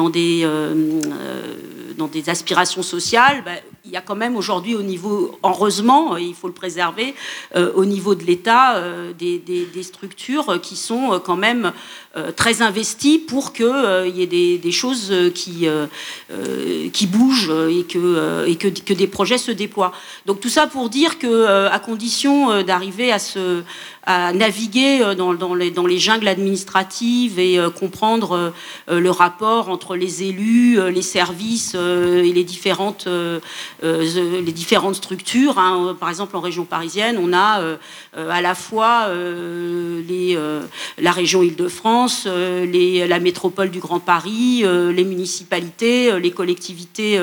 [2.27, 3.51] aspirations sociales, bah,
[3.86, 7.13] il y a quand même aujourd'hui au niveau, heureusement, il faut le préserver,
[7.55, 11.71] euh, au niveau de l'État, euh, des, structures qui sont euh, quand même
[12.38, 15.67] très investies pour qu'il y ait des, choses qui,
[16.93, 19.91] qui bougent et, que, et que, que, des projets se déploient.
[20.25, 23.19] Donc tout ça pour dire que, à condition d'arriver à
[24.05, 28.53] à naviguer euh, dans, dans, les, dans les, jungles administratives et euh, comprendre
[28.89, 33.07] euh, le rapport entre les élus, les services et les différentes,
[33.86, 35.59] les différentes structures.
[35.59, 35.95] Hein.
[35.99, 37.61] Par exemple, en région parisienne, on a
[38.17, 39.09] à la fois
[40.97, 47.19] la région Île-de-France, la métropole du Grand Paris, les municipalités, les collectivités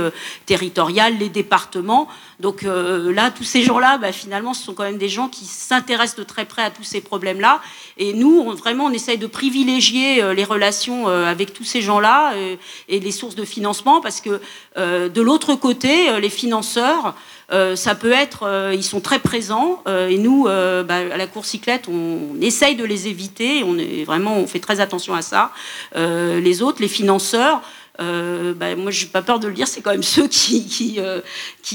[0.46, 2.08] territoriales, les départements.
[2.42, 6.16] Donc là, tous ces gens-là, bah, finalement, ce sont quand même des gens qui s'intéressent
[6.16, 7.60] de très près à tous ces problèmes-là.
[7.98, 11.80] Et nous, on, vraiment, on essaye de privilégier euh, les relations euh, avec tous ces
[11.80, 12.56] gens-là euh,
[12.88, 14.40] et les sources de financement parce que
[14.76, 17.14] de l'autre côté, les financeurs,
[17.50, 22.40] ça peut être, ils sont très présents et nous, bah, à la cour cyclette, on,
[22.40, 23.62] essaye de les éviter.
[23.64, 25.52] On est vraiment, on fait très attention à ça.
[25.94, 27.60] les autres, les financeurs.
[28.00, 31.20] Euh, bah, moi, je n'ai pas peur de le dire, c'est quand même ceux euh,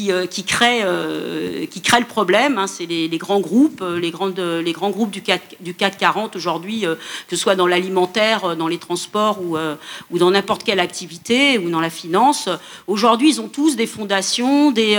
[0.09, 2.57] euh, qui, créent, le problème.
[2.57, 2.68] Hein.
[2.68, 7.55] c'est les, grands groupes, les, grands groupes du CAC, du 40 aujourd'hui, que ce soit
[7.55, 12.49] dans l'alimentaire, dans les transports ou, dans n'importe quelle activité ou dans la finance.
[12.88, 14.95] Aujourd'hui, ils ont tous des fondations, des,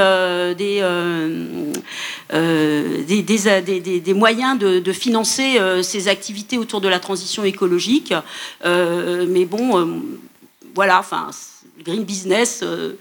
[4.14, 8.14] moyens de, de financer ces activités autour de la transition écologique.
[8.64, 10.02] mais bon
[10.78, 11.30] voilà, enfin,
[11.84, 12.92] green business, euh,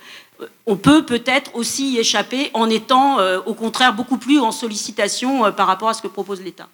[0.65, 5.45] on peut peut-être aussi y échapper en étant euh, au contraire beaucoup plus en sollicitation
[5.45, 6.69] euh, par rapport à ce que propose l'État.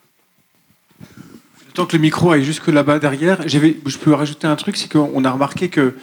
[1.74, 5.26] Tant que le micro aille jusque là-bas derrière, je peux rajouter un truc, c'est qu'on
[5.26, 5.94] a remarqué que,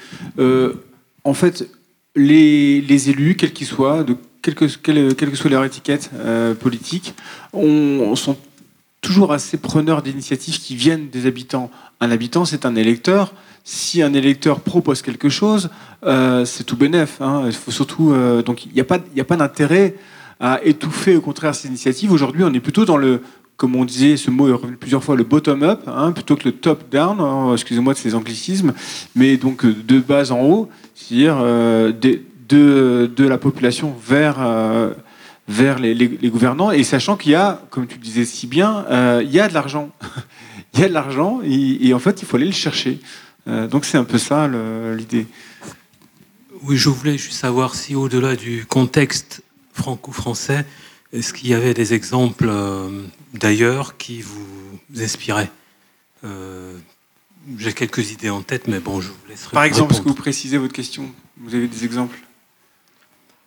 [1.25, 1.67] en fait,
[2.15, 6.11] les, élus, quels qu'ils soient, de quelle que, soit leur étiquette
[6.61, 7.15] politique,
[7.55, 8.37] sont
[9.01, 11.71] toujours assez preneurs d'initiatives qui viennent des habitants.
[12.01, 13.33] Un habitant, c'est un électeur
[13.65, 15.71] si un électeur propose quelque chose,
[16.05, 17.21] euh, c'est tout bénef.
[17.21, 17.45] Hein.
[17.47, 19.95] Il faut surtout, euh, donc il n'y a pas, pas d'intérêt
[20.41, 22.13] à étouffer au contraire ces initiatives.
[22.13, 23.21] Aujourd'hui, on est plutôt dans le,
[23.57, 26.53] comme on disait, ce mot est revenu plusieurs fois, le bottom-up, hein, plutôt que le
[26.53, 27.21] top-down.
[27.21, 28.73] Hein, excusez-moi de ces anglicismes,
[29.15, 31.37] mais donc euh, de bas en haut, c'est-à-dire
[32.49, 34.39] de, la population vers
[35.49, 35.95] vers les,
[36.31, 38.85] gouvernants, et sachant qu'il y a, comme tu disais si bien,
[39.21, 39.91] il y a de l'argent.
[40.75, 43.01] il y a de l'argent, et, en fait, il faut aller le chercher.
[43.49, 45.27] Euh, donc c'est un peu ça l'idée.
[46.63, 50.67] Oui, je voulais juste savoir si au-delà du contexte franco-français,
[51.13, 54.69] est-ce qu'il y avait des exemples euh, d'ailleurs qui vous
[54.99, 55.51] inspiraient?
[56.25, 56.77] Euh,
[57.57, 59.53] J'ai quelques idées en tête, mais bon, je vous laisserai.
[59.53, 61.11] Par exemple, est-ce que vous précisez votre question?
[61.39, 62.19] Vous avez des exemples?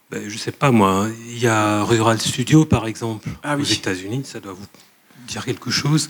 [0.10, 1.08] Ben, Je ne sais pas, moi.
[1.28, 4.24] Il y a Rural Studio, par exemple, ah aux États-Unis.
[4.26, 4.66] Ça doit vous
[5.28, 6.08] dire quelque chose.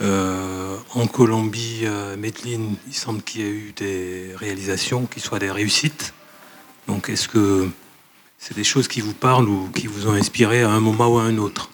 [0.00, 5.50] Euh, en Colombie, euh, il semble qu'il y ait eu des réalisations qui soient des
[5.50, 6.14] réussites.
[6.86, 7.68] Donc est-ce que
[8.38, 11.18] c'est des choses qui vous parlent ou qui vous ont inspiré à un moment ou
[11.18, 11.70] à un autre?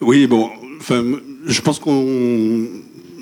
[0.00, 0.50] Oui, bon,
[0.80, 1.04] enfin,
[1.46, 2.66] je pense qu'on.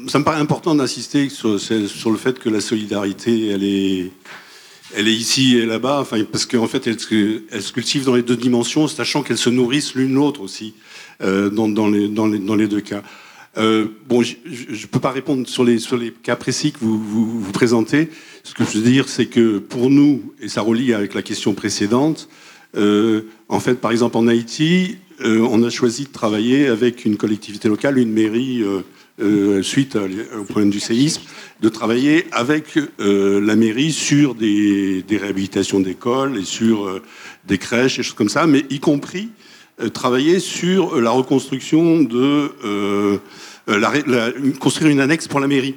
[0.08, 4.12] Ça me paraît important d'insister sur, le fait que la solidarité, elle est,
[4.94, 6.98] elle est ici et là-bas, enfin, parce qu'en fait, elle,
[7.50, 10.74] elle, se cultive dans les deux dimensions, sachant qu'elles se nourrissent l'une l'autre aussi,
[11.22, 13.02] euh, dans, les, dans, les, dans les deux cas.
[13.56, 15.78] Euh, bon, je ne peux pas répondre sur les,
[16.22, 18.08] cas précis que vous, présentez.
[18.42, 21.54] Ce que je veux dire, c'est que pour nous, et ça relie avec la question
[21.54, 22.28] précédente,
[22.76, 27.16] euh, en fait, par exemple, en Haïti, euh, on a choisi de travailler avec une
[27.16, 28.64] collectivité locale, une mairie,
[29.62, 31.22] suite au problème du séisme,
[31.60, 37.00] de travailler avec la mairie sur des réhabilitations d'écoles et sur
[37.46, 39.28] des crèches et choses comme ça, mais y compris
[39.92, 43.18] travailler sur la reconstruction de euh,
[44.60, 45.74] construire une annexe pour la mairie.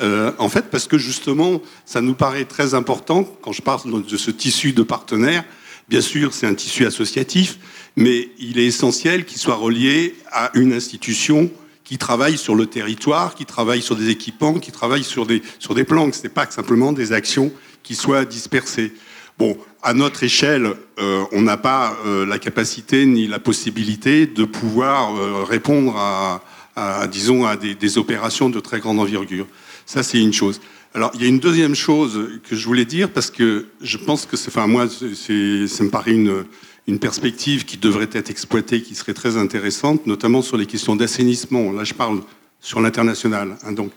[0.00, 4.16] Euh, en fait, parce que justement, ça nous paraît très important quand je parle de
[4.16, 5.44] ce tissu de partenaires.
[5.88, 7.58] Bien sûr, c'est un tissu associatif,
[7.96, 11.50] mais il est essentiel qu'il soit relié à une institution
[11.84, 15.74] qui travaille sur le territoire, qui travaille sur des équipements, qui travaille sur des, sur
[15.74, 16.10] des plans.
[16.12, 18.92] Ce n'est pas simplement des actions qui soient dispersées.
[19.40, 25.46] Bon, à notre échelle, euh, on n'a pas la capacité ni la possibilité de pouvoir
[25.48, 26.42] répondre à,
[26.76, 29.46] à, disons, à des, opérations de très grande envergure.
[29.86, 30.60] Ça, c'est une chose.
[30.92, 34.26] Alors, il y a une deuxième chose que je voulais dire, parce que je pense
[34.26, 36.44] que, enfin, moi, ça me paraît une,
[36.86, 41.72] une perspective qui devrait être exploitée, qui serait très intéressante, notamment sur les questions d'assainissement.
[41.72, 42.20] Là, je parle
[42.60, 43.56] sur l'international.
[43.64, 43.72] Hein.
[43.72, 43.90] donc,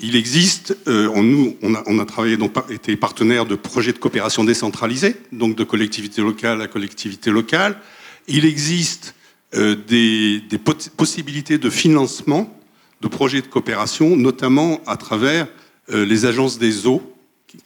[0.00, 3.92] il existe, euh, on, nous, on a, on a, travaillé, donc, été partenaire de projets
[3.92, 7.78] de coopération décentralisés, donc de collectivité locale à collectivité locale.
[8.26, 9.14] Il existe
[9.54, 10.42] euh, des,
[10.96, 12.58] possibilités de financement
[13.00, 15.46] de projets de coopération, notamment à travers
[15.90, 17.02] euh, les agences des eaux,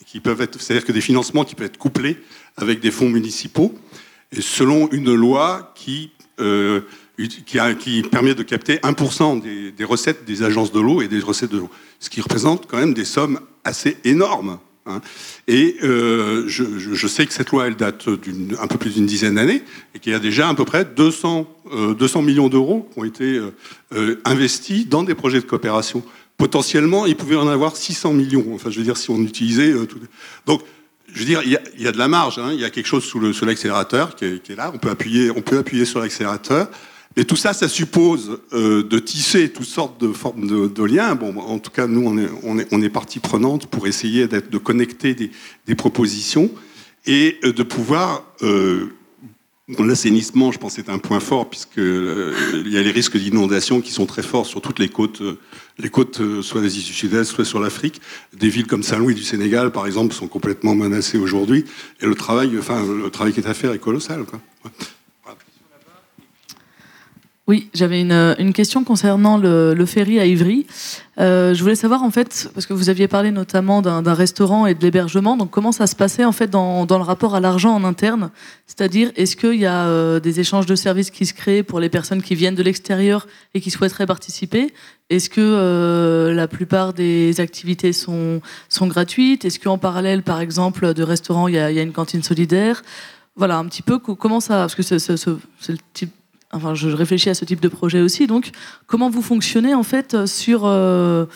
[0.07, 2.19] qui, peuvent être, c'est-à-dire que des financements qui peuvent être couplés
[2.59, 3.75] avec des fonds municipaux,
[4.39, 6.13] selon une loi qui
[7.19, 9.43] euh, qui, permet de capter 1%
[9.77, 12.79] des, recettes des agences de l'eau et des recettes de l'eau, ce qui représente quand
[12.79, 14.59] même des sommes assez énormes.
[14.89, 15.01] Hein.
[15.47, 19.63] Et euh, je, sais que cette loi, elle date d'un peu plus d'une dizaine d'années
[19.95, 21.47] et qu'il y a déjà à peu près 200,
[21.99, 23.41] 200 euh, millions d'euros qui ont été
[23.95, 26.03] euh, investis dans des projets de coopération.
[26.37, 28.47] Potentiellement, il pouvait en avoir 600 millions.
[28.55, 29.75] Enfin, je veux dire, si on utilisait.
[30.47, 30.63] Donc,
[31.13, 32.39] je veux dire, il y a, de la marge.
[32.39, 32.51] Hein.
[32.53, 34.71] Il y a quelque chose sous l'accélérateur qui, est là.
[34.73, 36.71] On peut appuyer, on peut appuyer sur l'accélérateur.
[37.19, 41.17] Et tout ça, ça suppose euh, de tisser toutes sortes de formes de, liens.
[41.17, 42.07] Bon, en tout cas, nous,
[42.45, 45.17] on est, partie prenante pour essayer de connecter
[45.67, 46.49] des, propositions
[47.07, 48.25] et euh, de pouvoir.
[48.43, 48.95] Euh,
[49.79, 53.83] L'assainissement, je pense, est un point fort puisque euh, il y a les risques d'inondation
[53.83, 55.23] qui sont très forts sur toutes les côtes,
[55.79, 58.01] les côtes soit des isles sud-est, soit sur l'Afrique.
[58.33, 61.65] Des villes comme Saint-Louis du Sénégal, par exemple, sont complètement menacées aujourd'hui.
[62.01, 64.25] Et le travail, enfin, le travail qui est à faire est colossal.
[64.25, 64.41] Quoi.
[67.49, 70.67] Oui, j'avais une, une, question concernant le, ferry à Ivry.
[71.19, 74.75] Euh, je voulais savoir en fait, parce que vous aviez parlé notamment d'un restaurant et
[74.75, 77.85] de l'hébergement, donc comment ça se passait en fait dans, le rapport à l'argent en
[77.85, 78.31] interne?
[78.67, 81.89] C'est-à-dire, est-ce qu'il y a euh, des échanges de services qui se créent pour les
[81.89, 84.75] personnes qui viennent de l'extérieur et qui souhaiteraient participer?
[85.09, 89.47] Est-ce que euh, la plupart des activités sont, sont gratuites?
[89.47, 92.23] Est-ce qu'en parallèle, par exemple, de restaurants, il y a, il y a une cantine
[92.23, 92.83] solidaire?
[93.37, 96.13] Voilà un petit peu comment ça, parce que c'est le type
[96.53, 98.27] enfin, je réfléchis à ce type de projet aussi.
[98.27, 98.51] Donc,
[98.87, 101.27] comment vous fonctionnez en fait sur euh,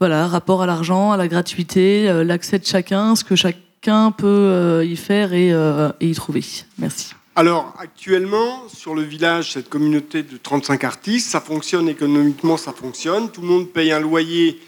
[0.00, 4.26] voilà, rapport à l'argent, à la gratuité, euh, l'accès de chacun, ce que chacun peut
[4.26, 5.52] euh, y faire et,
[6.00, 6.42] y trouver.
[6.78, 7.12] Merci.
[7.36, 13.30] Alors, actuellement, sur le village, cette communauté de 35 artistes, ça fonctionne économiquement, ça fonctionne.
[13.30, 14.60] Tout le monde paye un loyer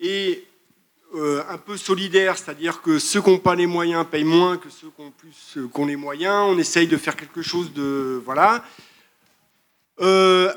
[0.00, 0.44] et
[1.14, 4.86] un peu solidaire, c'est-à-dire que ceux qui n'ont pas les moyens payent moins que ceux
[4.96, 6.46] qui ont plus qu'on les moyens.
[6.48, 8.64] On essaye de faire quelque chose de voilà.
[10.00, 10.52] Euh,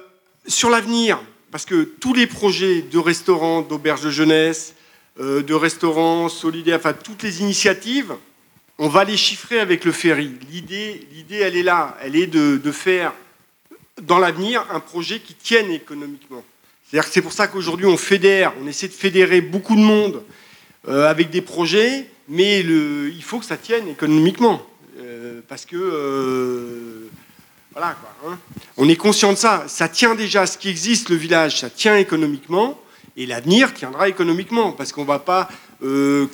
[0.48, 1.22] sur l'avenir,
[1.52, 4.76] parce que tous les projets de restaurants, d'auberges de jeunesse,
[5.20, 8.14] euh, de restaurants solidaires, enfin toutes les initiatives,
[8.78, 10.32] on va les chiffrer avec le ferry.
[10.50, 13.14] L'idée, l'idée elle est là, elle est de, faire
[14.02, 16.44] dans l'avenir un projet qui tienne économiquement.
[16.84, 20.24] C'est-à-dire que c'est pour ça qu'aujourd'hui on fédère, on essaie de fédérer beaucoup de monde
[20.88, 24.66] euh, avec des projets, mais il faut que ça tienne économiquement.
[25.48, 27.10] parce que
[27.76, 28.40] voilà, hein.
[28.78, 29.66] On est conscient de ça.
[29.68, 32.80] Ça tient déjà ce qui existe, le village, ça tient économiquement,
[33.18, 35.50] et l'avenir tiendra économiquement, parce qu'on ne va pas
[35.84, 36.28] euh,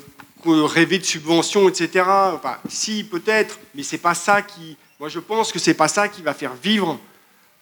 [0.45, 2.05] rêver de subventions, etc.
[2.07, 4.77] Enfin, si, peut-être, mais c'est pas ça qui.
[4.99, 6.99] Moi, je pense que c'est pas ça qui va faire vivre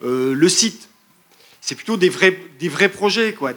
[0.02, 0.90] euh, le site.
[1.62, 3.52] C'est plutôt des vrais, projets, quoi.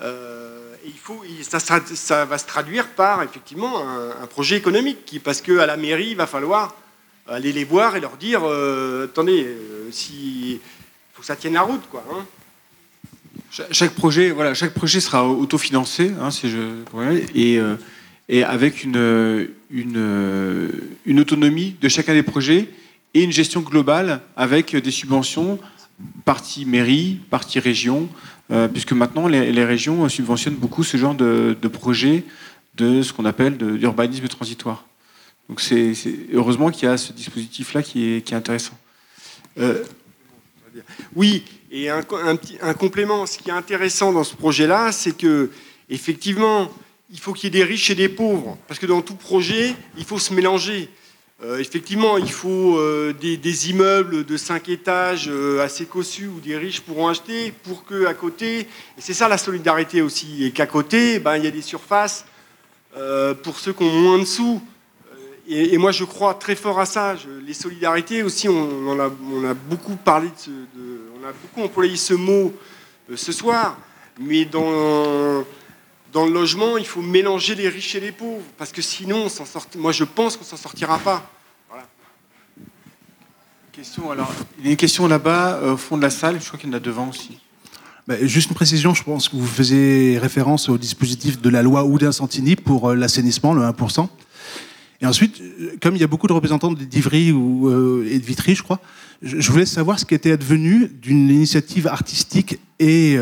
[0.00, 5.66] Euh, et il faut, ça, va se traduire par effectivement un, projet économique, parce qu'à
[5.66, 6.76] la mairie, il va falloir
[7.28, 10.60] aller les voir et leur dire euh, attendez, euh, si
[11.12, 12.04] faut que ça tienne la route, quoi.
[12.12, 12.24] Hein.
[13.70, 16.58] Chaque projet, voilà, chaque projet sera autofinancé, hein, si je,
[17.34, 17.76] et, euh,
[18.28, 22.68] et avec une, une, autonomie de chacun des projets
[23.14, 25.58] et une gestion globale avec des subventions,
[26.26, 28.08] partie mairie, partie région,
[28.72, 32.24] puisque maintenant les, régions subventionnent beaucoup ce genre de, de projets
[32.76, 34.87] de ce qu'on appelle d'urbanisme transitoire.
[35.48, 35.94] Donc c'est
[36.32, 38.76] heureusement qu'il y a ce dispositif-là qui est, intéressant.
[39.58, 39.82] Euh,
[41.16, 42.02] oui, et un,
[42.74, 45.50] complément, ce qui est intéressant dans ce projet-là, c'est que
[45.88, 46.70] effectivement,
[47.10, 49.74] il faut qu'il y ait des riches et des pauvres, parce que dans tout projet,
[49.96, 50.90] il faut se mélanger.
[51.42, 55.30] Euh, effectivement, il faut euh, des, immeubles de 5 étages
[55.62, 58.66] assez cossus où des riches pourront acheter pour que à côté, et
[58.98, 62.26] c'est ça la solidarité aussi, et qu'à côté, ben, il y a des surfaces
[63.42, 64.60] pour ceux qui ont moins de sous.
[65.50, 67.16] Et, moi, je crois très fort à ça.
[67.46, 72.52] les solidarités aussi, on, a, beaucoup parlé, de, on a beaucoup employé ce mot
[73.10, 73.78] euh, ce soir.
[74.20, 75.44] Mais dans,
[76.12, 79.28] dans le logement, il faut mélanger les riches et les pauvres, parce que sinon, on
[79.28, 81.30] sort, moi, je pense qu'on s'en sortira pas.
[83.72, 86.40] Question, alors, il y a une question là-bas, euh, au fond de la salle.
[86.40, 87.38] Je crois qu'il y en a devant aussi.
[88.08, 91.84] Bah, juste une précision, je pense que vous faisiez référence au dispositif de la loi
[91.84, 94.08] Oudin-Santini pour euh, l'assainissement, le 1%.
[95.00, 95.40] Et ensuite,
[95.80, 97.70] comme il y a beaucoup de représentants d'Ivry ou,
[98.04, 98.80] et de Vitry, je crois,
[99.22, 103.16] je voulais savoir ce qui était advenu d'une initiative artistique et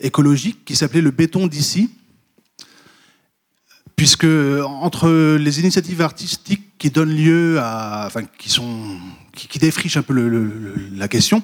[0.00, 1.90] écologique qui s'appelait le béton d'ici,
[3.96, 8.98] puisque entre les initiatives artistiques qui donnent lieu à, enfin, qui sont,
[9.34, 10.14] qui, défrichent un peu
[10.94, 11.42] la question,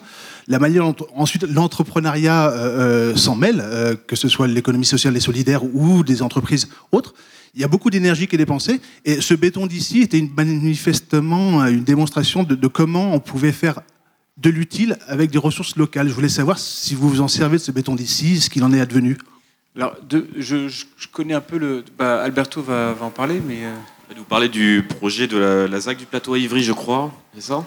[0.51, 5.16] la manière dont ensuite l'entrepreneuriat euh, euh, s'en mêle, euh, que ce soit l'économie sociale
[5.16, 7.14] et solidaire ou des entreprises autres,
[7.55, 8.80] il y a beaucoup d'énergie qui est dépensée.
[9.05, 13.80] Et ce béton d'ici était manifestement une démonstration de, de, comment on pouvait faire
[14.38, 16.09] de l'utile avec des ressources locales.
[16.09, 18.72] Je voulais savoir si vous vous en servez de ce béton d'ici, ce qu'il en
[18.72, 19.18] est advenu.
[19.76, 19.94] Alors,
[20.36, 20.68] je,
[21.12, 21.84] connais un peu le.
[21.96, 23.64] Bah, Alberto va, en parler, mais.
[23.64, 23.74] Euh...
[24.16, 25.36] Vous parlez du projet de
[25.70, 27.64] la, ZAC du plateau à Ivry, je crois, c'est ça?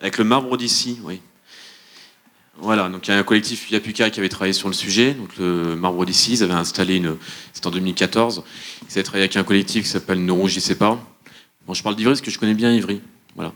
[0.00, 1.20] Avec le marbre d'ici, oui.
[2.58, 5.36] Voilà, donc il y a un collectif Yapuka qui avait travaillé sur le sujet, donc
[5.38, 7.16] le marbre d'ici, ils avaient installé une.
[7.52, 8.44] C'était en 2014.
[8.82, 11.02] Ils avaient travaillé avec un collectif qui s'appelle Ne rougissez pas.
[11.66, 13.00] Bon, je parle d'Ivry parce que je connais bien Ivry.
[13.34, 13.52] Voilà.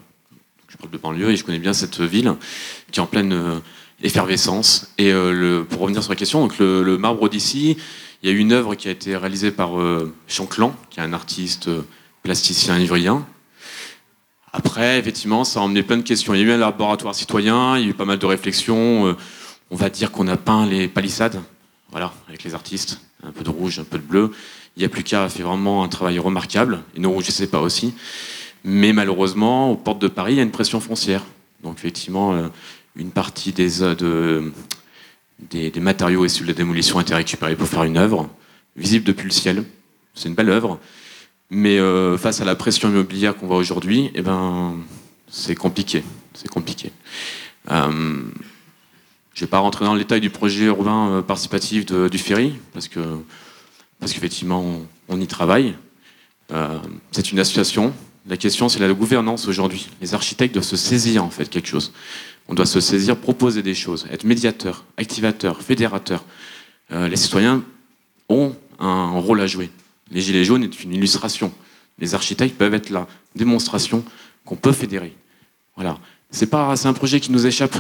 [0.69, 2.35] Je parle de banlieue et je connais bien cette ville
[2.91, 3.59] qui est en pleine euh,
[4.03, 4.93] effervescence.
[4.99, 7.77] Et euh, pour revenir sur la question, donc le, marbre d'ici,
[8.23, 11.13] il y a une œuvre qui a été réalisée par euh, Chanclan, qui est un
[11.13, 11.83] artiste euh,
[12.23, 13.27] plasticien ivrien.
[14.57, 16.33] Après, effectivement, ça a emmené plein de questions.
[16.33, 19.15] Il y a eu un laboratoire citoyen, il y a eu pas mal de réflexions.
[19.71, 21.43] on va dire qu'on a peint les palissades,
[21.91, 24.33] voilà, avec les artistes, un peu de rouge, un peu de bleu.
[24.77, 27.93] Il y a plus qu'à vraiment un travail remarquable, et ne rougissez pas aussi.
[28.65, 31.23] Mais malheureusement, aux portes de Paris, il y a une pression foncière.
[31.63, 32.51] Donc effectivement,
[32.97, 34.51] une partie des, euh,
[35.51, 38.31] des, matériaux issus de la démolition a été récupérée pour faire une œuvre,
[38.75, 39.65] visible depuis le ciel.
[40.15, 40.81] C'est une belle œuvre.
[41.51, 44.75] Mais euh, face à la pression immobilière qu'on voit aujourd'hui, eh ben,
[45.29, 46.03] c'est compliqué.
[46.35, 46.91] C'est compliqué.
[47.71, 48.23] Euh,
[49.35, 52.89] je ne vais pas rentrer dans le détail du projet urbain participatif du ferry, parce
[52.89, 53.01] que
[54.01, 55.75] parce qu'effectivement, on, y travaille.
[57.13, 57.95] c'est une association.
[58.29, 59.89] La question, c'est la gouvernance aujourd'hui.
[60.01, 61.93] Les architectes doivent se saisir en fait quelque chose.
[62.49, 66.25] On doit se saisir, proposer des choses, être médiateur, activateur, fédérateur.
[66.93, 67.65] Euh, les citoyens
[68.29, 69.71] ont un rôle à jouer.
[70.11, 71.53] Les Gilets jaunes est une illustration.
[71.99, 74.05] Les architectes peuvent être la démonstration
[74.45, 75.17] qu'on peut fédérer.
[75.75, 75.99] Voilà.
[76.31, 77.77] C'est pas, c'est un projet qui nous échappe.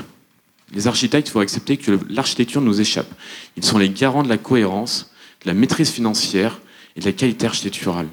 [0.72, 3.12] Les architectes, il faut accepter que l'architecture nous échappe.
[3.56, 5.10] Ils sont les garants de la cohérence,
[5.42, 6.60] de la maîtrise financière
[6.96, 8.08] et de la qualité architecturale.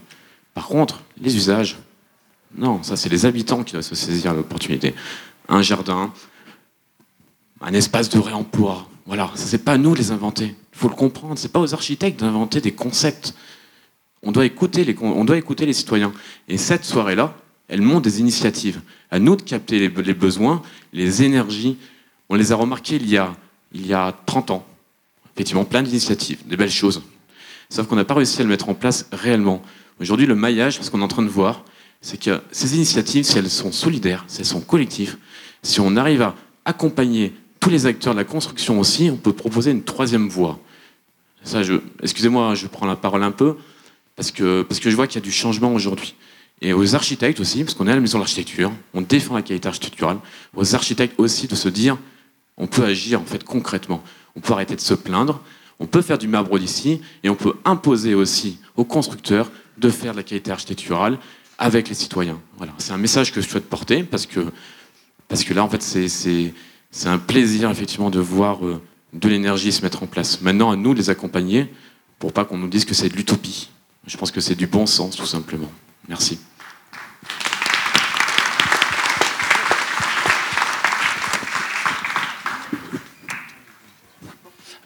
[0.54, 1.78] Par contre, les usages,
[2.56, 4.94] non, ça c'est les habitants qui doivent se saisir l'opportunité.
[5.50, 6.14] Un jardin,
[7.62, 8.88] un espace de réemploi.
[9.06, 10.56] Voilà, ce n'est pas à nous de les inventer.
[10.74, 11.38] Il faut le comprendre.
[11.38, 13.34] Ce n'est pas aux architectes d'inventer des concepts.
[14.24, 16.14] On doit, écouter les, on doit écouter les citoyens.
[16.48, 17.36] Et cette soirée-là,
[17.68, 18.82] elle montre des initiatives.
[19.12, 20.62] À nous de capter les, besoins,
[20.94, 21.78] les énergies.
[22.30, 23.36] On les a remarquées il y a,
[23.74, 24.66] il y a 30 ans.
[25.36, 27.04] Effectivement, plein d'initiatives, des belles choses.
[27.70, 29.62] Sauf qu'on n'a pas réussi à le mettre en place réellement.
[30.00, 31.64] Aujourd'hui, le maillage, ce qu'on est en train de voir,
[32.02, 35.18] c'est que ces initiatives, si elles sont solidaires, si elles sont collectives,
[35.64, 39.72] si on arrive à accompagner tous les acteurs de la construction aussi, on peut proposer
[39.72, 40.60] une troisième voie.
[41.44, 43.56] Ça, je, excusez-moi, je prends la parole un peu,
[44.16, 46.16] parce que, parce que je vois qu'il y a du changement aujourd'hui.
[46.62, 49.42] Et aux architectes aussi, parce qu'on est à la maison de l'architecture, on défend la
[49.42, 50.18] qualité architecturale,
[50.56, 51.98] aux architectes aussi de se dire,
[52.58, 54.04] on peut agir en fait concrètement.
[54.36, 55.42] On peut arrêter de se plaindre,
[55.80, 60.14] on peut faire du marbre d'ici, et on peut imposer aussi aux constructeurs de faire
[60.14, 61.18] de la qualité architecturale
[61.58, 62.40] avec les citoyens.
[62.58, 64.46] Voilà, c'est un message que je souhaite porter, parce que,
[65.28, 66.54] parce que là, en fait, c'est
[67.08, 68.82] un plaisir effectivement de voir euh,
[69.14, 70.42] de l'énergie se mettre en place.
[70.42, 71.70] Maintenant, à nous de les accompagner
[72.20, 73.70] pour pas qu'on nous dise que c'est de l'utopie.
[74.06, 75.72] Je pense que c'est du bon sens, tout simplement.
[76.10, 76.40] Merci.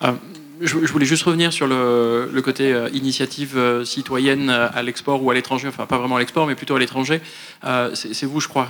[0.04, 0.14] Euh,
[0.62, 5.34] je, voulais juste revenir sur le, côté euh, initiative euh, citoyenne à l'export ou à
[5.34, 7.22] l'étranger, enfin pas vraiment à l'export, mais plutôt à l'étranger.
[7.94, 8.68] c'est vous, je crois,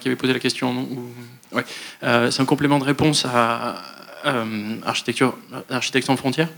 [0.00, 0.86] qui avez posé la question.
[1.52, 1.64] Ouais.
[2.02, 3.82] c'est un complément de réponse à
[4.84, 5.36] Architecture,
[5.70, 6.48] Architectes sans frontières.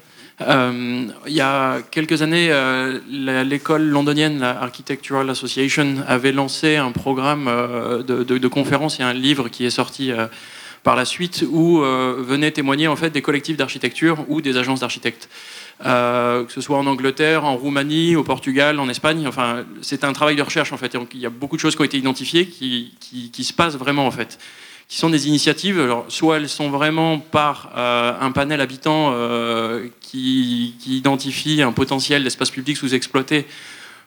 [0.41, 2.53] Il y a quelques années,
[3.09, 7.47] l'école londonienne, la Architectural Association, avait lancé un programme
[8.07, 10.13] de, de, de conférences et un livre qui est sorti
[10.83, 14.81] par la suite où euh, venaient témoigner en fait des collectifs d'architecture ou des agences
[14.81, 15.29] d'architectes.
[15.85, 19.27] Euh, que ce soit en Angleterre, en Roumanie, au Portugal, en Espagne.
[19.29, 20.97] Enfin, c'est un travail de recherche en fait.
[21.13, 24.07] Il y a beaucoup de choses qui ont été identifiées, qui, qui, se passent vraiment
[24.07, 24.39] en fait,
[24.89, 25.79] qui sont des initiatives.
[25.79, 29.15] Alors, soit elles sont vraiment par euh, un panel habitant
[30.01, 33.47] qui, qui, identifie un potentiel d'espace public sous-exploité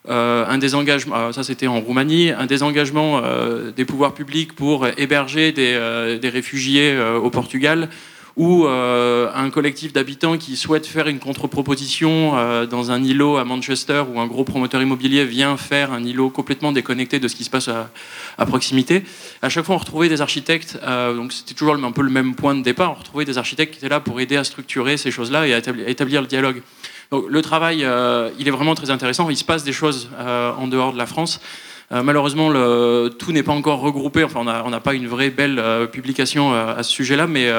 [0.10, 4.88] euh, un désengagement, euh, ça c'était en Roumanie, un désengagement euh, des pouvoirs publics pour
[4.98, 7.90] héberger des, réfugiés au Portugal,
[8.38, 14.20] ou un collectif d'habitants qui souhaite faire une contre-proposition dans un îlot à Manchester où
[14.20, 17.70] un gros promoteur immobilier vient faire un îlot complètement déconnecté de ce qui se passe
[17.70, 19.04] à, proximité.
[19.42, 20.80] À chaque fois, on retrouvait des architectes,
[21.16, 23.80] donc c'était toujours un peu le même point de départ, on retrouvait des architectes qui
[23.80, 25.58] étaient là pour aider à structurer ces choses-là et à
[25.88, 26.62] établir le dialogue.
[27.12, 27.86] Donc, le travail,
[28.40, 29.30] il est vraiment très intéressant.
[29.30, 31.42] Il se passe des choses en dehors de la France.
[31.92, 32.50] Euh, malheureusement,
[33.18, 34.24] tout n'est pas encore regroupé.
[34.24, 37.50] Enfin, on n'a pas une vraie belle euh, publication euh, à ce sujet-là, mais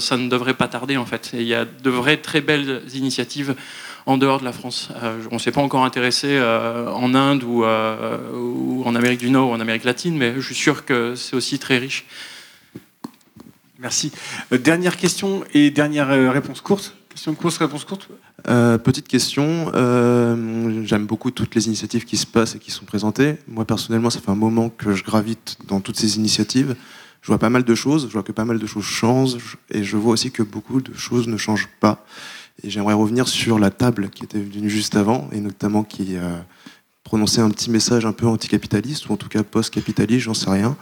[0.00, 1.30] ça ne devrait pas tarder en fait.
[1.34, 3.54] il y a de vraies très belles initiatives
[4.06, 4.90] en dehors de la France.
[5.30, 9.52] on ne s'est pas encore intéressé en Inde ou, ou, en Amérique du Nord ou
[9.52, 12.06] en Amérique latine, mais je suis sûr que c'est aussi très riche.
[13.78, 14.12] Merci.
[14.50, 16.94] dernière question et dernière réponse courte.
[17.10, 18.08] Question courte, réponse courte
[18.48, 19.70] euh, Petite question.
[19.74, 23.36] Euh, j'aime beaucoup toutes les initiatives qui se passent et qui sont présentées.
[23.48, 26.76] Moi, personnellement, ça fait un moment que je gravite dans toutes ces initiatives.
[27.22, 29.84] Je vois pas mal de choses, je vois que pas mal de choses changent, et
[29.84, 32.04] je vois aussi que beaucoup de choses ne changent pas.
[32.62, 36.38] Et j'aimerais revenir sur la table qui était venue juste avant, et notamment qui euh,
[37.04, 40.76] prononçait un petit message un peu anticapitaliste, ou en tout cas post-capitaliste, j'en sais rien,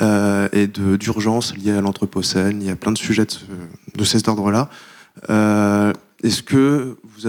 [0.00, 2.62] euh, et d'urgence liée à l'anthropocène.
[2.62, 4.68] Il y a plein de sujets de, de cet ordre-là.
[6.26, 7.26] Euh, est-ce que vous,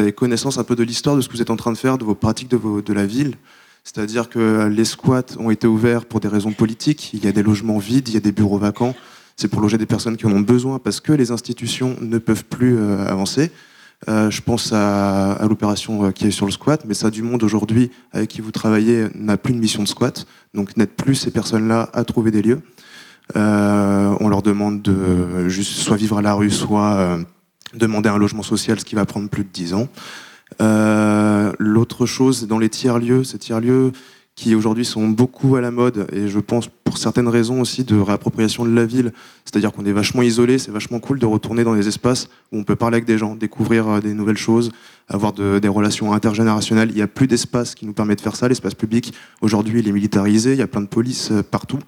[0.00, 1.98] avez connaissance un peu de l'histoire de ce que vous êtes en train de faire,
[1.98, 3.34] de vos pratiques de, la ville?
[3.84, 7.42] C'est-à-dire que les squats ont été ouverts pour des raisons politiques, il y a des
[7.42, 8.94] logements vides, il y a des bureaux vacants,
[9.36, 12.44] c'est pour loger des personnes qui en ont besoin parce que les institutions ne peuvent
[12.44, 13.50] plus euh, avancer.
[14.08, 17.90] Euh, je pense à, l'opération qui est sur le squat, mais ça du monde aujourd'hui
[18.12, 21.90] avec qui vous travaillez n'a plus de mission de squat, donc n'aide plus ces personnes-là
[21.92, 22.60] à trouver des lieux.
[23.36, 27.22] Euh, on leur demande de juste soit vivre à la rue, soit euh,
[27.74, 29.88] demander un logement social, ce qui va prendre plus de 10 ans.
[30.60, 33.92] Euh, l'autre chose, dans les tiers-lieux, ces tiers-lieux
[34.36, 37.98] qui aujourd'hui sont beaucoup à la mode, et je pense pour certaines raisons aussi de
[37.98, 39.12] réappropriation de la ville,
[39.44, 42.64] c'est-à-dire qu'on est vachement isolé, c'est vachement cool de retourner dans des espaces où on
[42.64, 44.72] peut parler avec des gens, découvrir des nouvelles choses,
[45.08, 46.88] avoir des relations intergénérationnelles.
[46.88, 48.48] Il n'y a plus d'espace qui nous permet de faire ça.
[48.48, 49.12] L'espace public,
[49.42, 51.80] aujourd'hui, il est militarisé, il y a plein de police partout,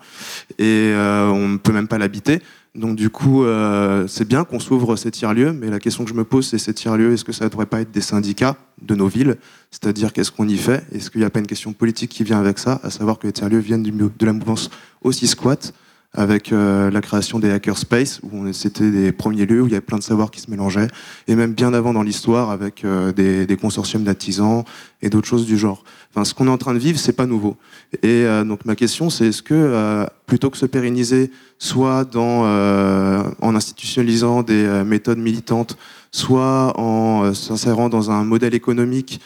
[0.58, 2.42] et on ne peut même pas l'habiter.
[2.74, 6.14] Donc du coup, euh, c'est bien qu'on s'ouvre ces tiers-lieux, mais la question que je
[6.14, 8.94] me pose, c'est ces tiers-lieux, est-ce que ça ne devrait pas être des syndicats de
[8.94, 9.36] nos villes?
[9.70, 10.82] C'est-à-dire, qu'est-ce qu'on y fait?
[10.90, 13.26] Est-ce qu'il n'y a pas une question politique qui vient avec ça, à savoir que
[13.26, 14.70] les tiers-lieux viennent de la mouvance
[15.02, 15.74] aussi squat
[16.14, 19.80] avec euh, la création des hackerspace, où c'était des premiers lieux où il y avait
[19.80, 20.88] plein de savoirs qui se mélangeaient,
[21.26, 24.64] et même bien avant dans l'histoire avec euh, des, des, consortiums d'artisans
[25.00, 25.84] et d'autres choses du genre.
[26.10, 27.56] Enfin, ce qu'on est en train de vivre, c'est pas nouveau.
[28.02, 33.54] Et euh, donc ma question, c'est est-ce que plutôt que se pérenniser, soit dans, en
[33.54, 35.76] institutionnalisant des méthodes militantes,
[36.12, 39.20] soit en s'insérant dans un modèle économique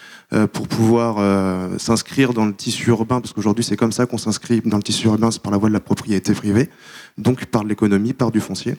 [0.53, 1.17] pour pouvoir
[1.79, 5.07] s'inscrire dans le tissu urbain, parce qu'aujourd'hui c'est comme ça qu'on s'inscrit dans le tissu
[5.07, 6.71] urbain, c'est par la voie de la propriété privée
[7.19, 8.77] donc par l'économie, par du foncier.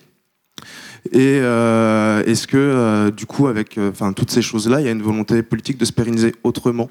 [1.11, 4.91] Et euh, est-ce que, euh, du coup, avec euh, toutes ces choses-là, il y a
[4.91, 6.89] une volonté politique de se pérenniser autrement?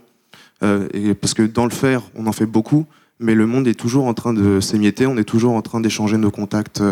[1.20, 2.86] Parce que dans le faire, on en fait beaucoup,
[3.20, 6.16] mais le monde est toujours en train de s'émietter, on est toujours en train d'échanger
[6.16, 6.82] nos contacts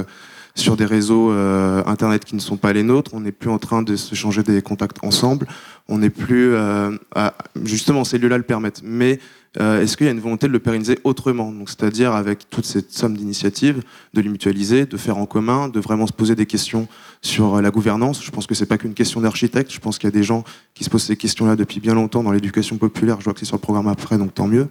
[0.55, 3.83] sur des réseaux Internet qui ne sont pas les nôtres, on n'est plus en train
[3.83, 5.47] de se changer des contacts ensemble,
[5.89, 6.55] on n'est plus...
[7.65, 8.83] justement, ces lieux-là le permettent.
[8.85, 9.19] Mais
[9.61, 11.53] euh, est-ce qu'il y a une volonté de le pérenniser autrement?
[11.53, 13.83] Donc, C'est-à-dire avec toute cette somme d'initiatives,
[14.13, 16.89] de les mutualiser, de faire en commun, de vraiment se poser des questions
[17.23, 18.25] sur euh, la gouvernance?
[18.25, 19.73] Je pense que c'est pas qu'une question d'architecte.
[19.73, 20.45] Je pense qu'il y a des gens
[20.75, 23.21] qui se posent ces questions-là depuis bien longtemps dans l'éducation populaire.
[23.21, 24.69] Je vois que c'est sur le programme après, donc tant mieux.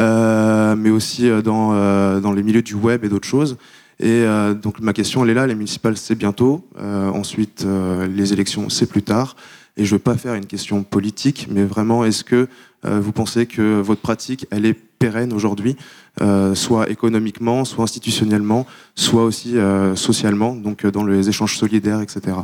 [0.00, 3.58] Euh, mais aussi dans, dans les milieux du web et d'autres choses.
[4.00, 4.24] Et
[4.62, 5.46] donc ma question, elle est là.
[5.46, 6.66] Les municipales, c'est bientôt.
[6.78, 7.66] ensuite,
[8.08, 9.36] les élections, c'est plus tard.
[9.76, 12.48] Et je ne veux pas faire une question politique, mais vraiment, est-ce que
[12.84, 15.76] euh, vous pensez que votre pratique, elle est pérenne aujourd'hui,
[16.20, 22.36] euh, soit économiquement, soit institutionnellement, soit aussi euh, socialement, donc dans les échanges solidaires, etc.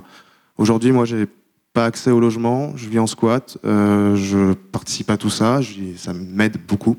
[0.59, 1.27] Aujourd'hui, moi, j'ai
[1.73, 5.61] pas accès au logement, je vis en squat, je participe à tout ça,
[5.97, 6.97] ça m'aide beaucoup,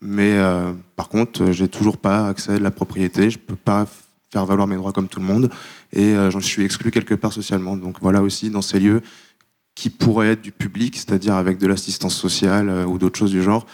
[0.00, 0.38] mais
[0.96, 3.86] par contre, j'ai toujours pas accès à la propriété, je peux pas
[4.32, 5.50] faire valoir mes droits comme tout le monde,
[5.92, 7.76] et j'en suis exclu quelque part socialement.
[7.76, 9.02] Donc voilà aussi, dans ces lieux,
[9.80, 13.42] qui pourrait être du public, c'est-à-dire avec de l'assistance sociale euh, ou d'autres choses du
[13.42, 13.66] genre.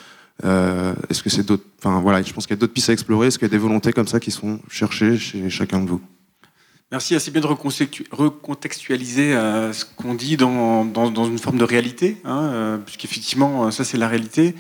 [0.45, 1.65] Euh, est-ce que c'est d'autres.
[1.79, 3.27] Enfin voilà, je pense qu'il y a d'autres pistes à explorer.
[3.27, 6.01] Est-ce qu'il y a des volontés comme ça qui sont cherchées chez chacun de vous?
[6.93, 12.19] Merci, c'est bien de recontextualiser euh, ce qu'on dit dans, dans, une forme de réalité,
[12.25, 14.55] hein, puisqu'effectivement, ça c'est la réalité.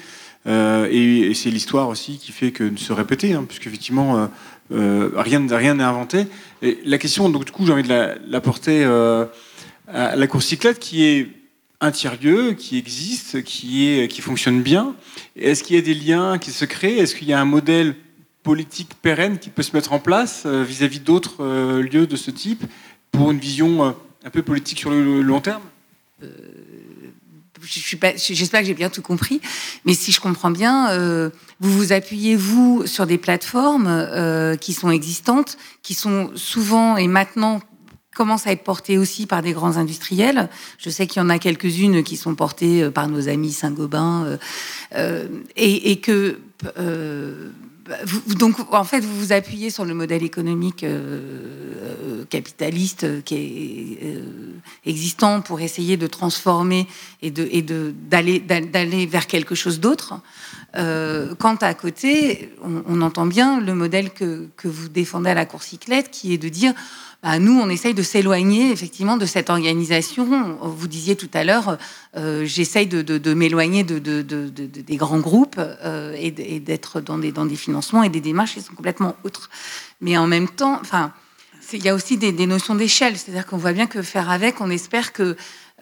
[0.46, 4.28] Et, c'est l'histoire aussi qui fait que de se répéter, hein, puisqu'effectivement,
[4.70, 6.26] rien n'est inventé.
[6.84, 10.78] La question, donc du coup, j'ai envie de la, la porter à la course cyclette
[10.78, 11.28] qui est
[11.80, 14.94] un tiers-lieu qui existe, qui, est, qui fonctionne bien.
[15.36, 16.98] Est-ce qu'il y a des liens qui se créent?
[16.98, 17.94] Est-ce qu'il y a un modèle
[18.42, 22.30] politique pérenne qui peut se mettre en place euh, vis-à-vis d'autres euh, lieux de ce
[22.30, 22.64] type
[23.10, 23.90] pour une vision euh,
[24.24, 25.62] un peu politique sur le long terme?
[27.66, 29.40] J'espère que j'ai bien tout compris,
[29.84, 31.30] mais si je comprends bien, euh,
[31.60, 37.08] vous vous appuyez vous sur des plateformes euh, qui sont existantes, qui sont souvent et
[37.08, 37.60] maintenant
[38.14, 40.48] commencent à être portées aussi par des grands industriels.
[40.78, 44.38] Je sais qu'il y en a quelques-unes qui sont portées euh, par nos amis Saint-Gobain,
[45.56, 46.38] et, et, que
[48.38, 54.22] donc, en fait, vous vous appuyez sur le modèle économique euh, capitaliste qui est euh,
[54.84, 56.86] existant pour essayer de transformer
[57.22, 60.14] et de d'aller vers quelque chose d'autre.
[60.76, 65.46] Euh, quant à côté, on, entend bien le modèle que, que vous défendez à la
[65.46, 66.74] Cour Cyclette, qui est de dire
[67.40, 70.56] nous, on essaye de s'éloigner effectivement de cette organisation.
[70.62, 71.76] Vous disiez tout à l'heure,
[72.16, 76.30] euh, j'essaye de, m'éloigner de, des grands groupes euh, et
[76.60, 79.50] d'être dans des, financements et des démarches qui sont complètement autres.
[80.00, 81.12] Mais en même temps, enfin,
[81.72, 83.16] il y a aussi des, notions d'échelle.
[83.16, 85.36] C'est-à-dire qu'on voit bien que faire avec, on espère que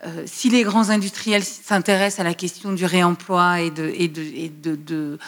[0.06, 5.18] euh, si les grands industriels s'intéressent à la question du réemploi et de,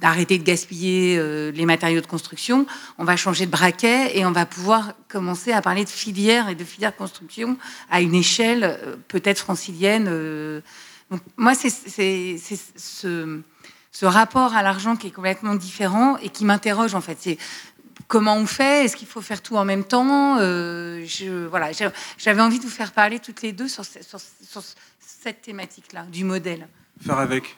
[0.00, 2.66] d'arrêter de, gaspiller euh, les matériaux de construction,
[2.98, 6.54] on va changer de braquet et on va pouvoir commencer à parler de filière et
[6.54, 7.56] de filière de construction
[7.90, 10.06] à une échelle euh, peut-être francilienne.
[10.08, 10.60] Euh.
[11.36, 13.42] moi, c'est ce,
[14.02, 17.18] rapport à l'argent qui est complètement différent et qui m'interroge en fait.
[17.20, 17.38] C'est
[18.08, 18.84] comment on fait?
[18.84, 20.36] Est-ce qu'il faut faire tout en même temps?
[20.36, 21.70] Voilà,
[22.18, 24.62] j'avais envie de vous faire parler toutes les deux sur, sur
[24.98, 26.66] cette thématique-là, du modèle.
[27.04, 27.56] Faire avec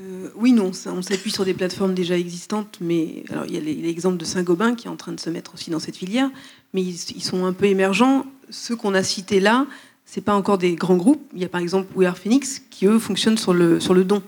[0.00, 3.60] euh, oui, non, on s'appuie sur des plateformes déjà existantes, mais alors il y a
[3.60, 6.30] l'exemple de Saint-Gobain qui est en train de se mettre aussi dans cette filière,
[6.72, 8.24] mais ils, sont un peu émergents.
[8.50, 9.66] Ceux qu'on a cités là,
[10.04, 11.22] c'est pas encore des grands groupes.
[11.34, 14.04] Il y a par exemple We Are Phoenix qui eux fonctionnent sur le sur le
[14.04, 14.22] don.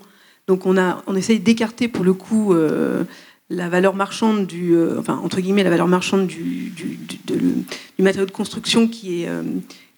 [0.47, 3.05] Donc on a on essaye d'écarter pour le coup euh,
[3.49, 8.27] la valeur marchande du euh, enfin entre guillemets la valeur marchande du du, du matériau
[8.27, 9.29] de construction qui est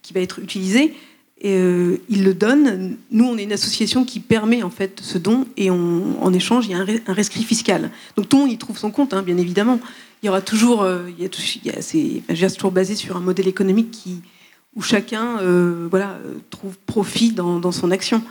[0.02, 0.94] qui va être utilisé
[1.40, 2.96] et euh, il le donne.
[3.10, 6.72] Nous, on est une association qui permet en fait ce don et en échange, il
[6.72, 7.90] y a un, rescrit fiscal.
[8.16, 9.78] Donc tout le monde y trouve son compte, hein, bien évidemment.
[10.22, 11.30] Il y aura toujours, euh, il y a,
[11.94, 14.08] il y a toujours basé sur un modèle économique
[14.74, 16.18] où chacun euh, voilà,
[16.48, 18.22] trouve profit dans, son action.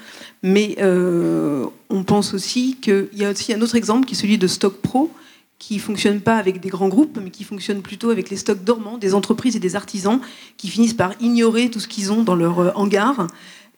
[0.42, 4.48] Mais on pense aussi qu'il y a aussi un autre exemple qui est celui de
[4.48, 5.12] Stock Pro,
[5.60, 8.98] qui fonctionne pas avec des grands groupes, mais qui fonctionne plutôt avec les stocks dormants
[8.98, 10.20] des entreprises et des artisans
[10.58, 13.28] qui finissent par ignorer tout ce qu'ils ont dans leur euh, hangar.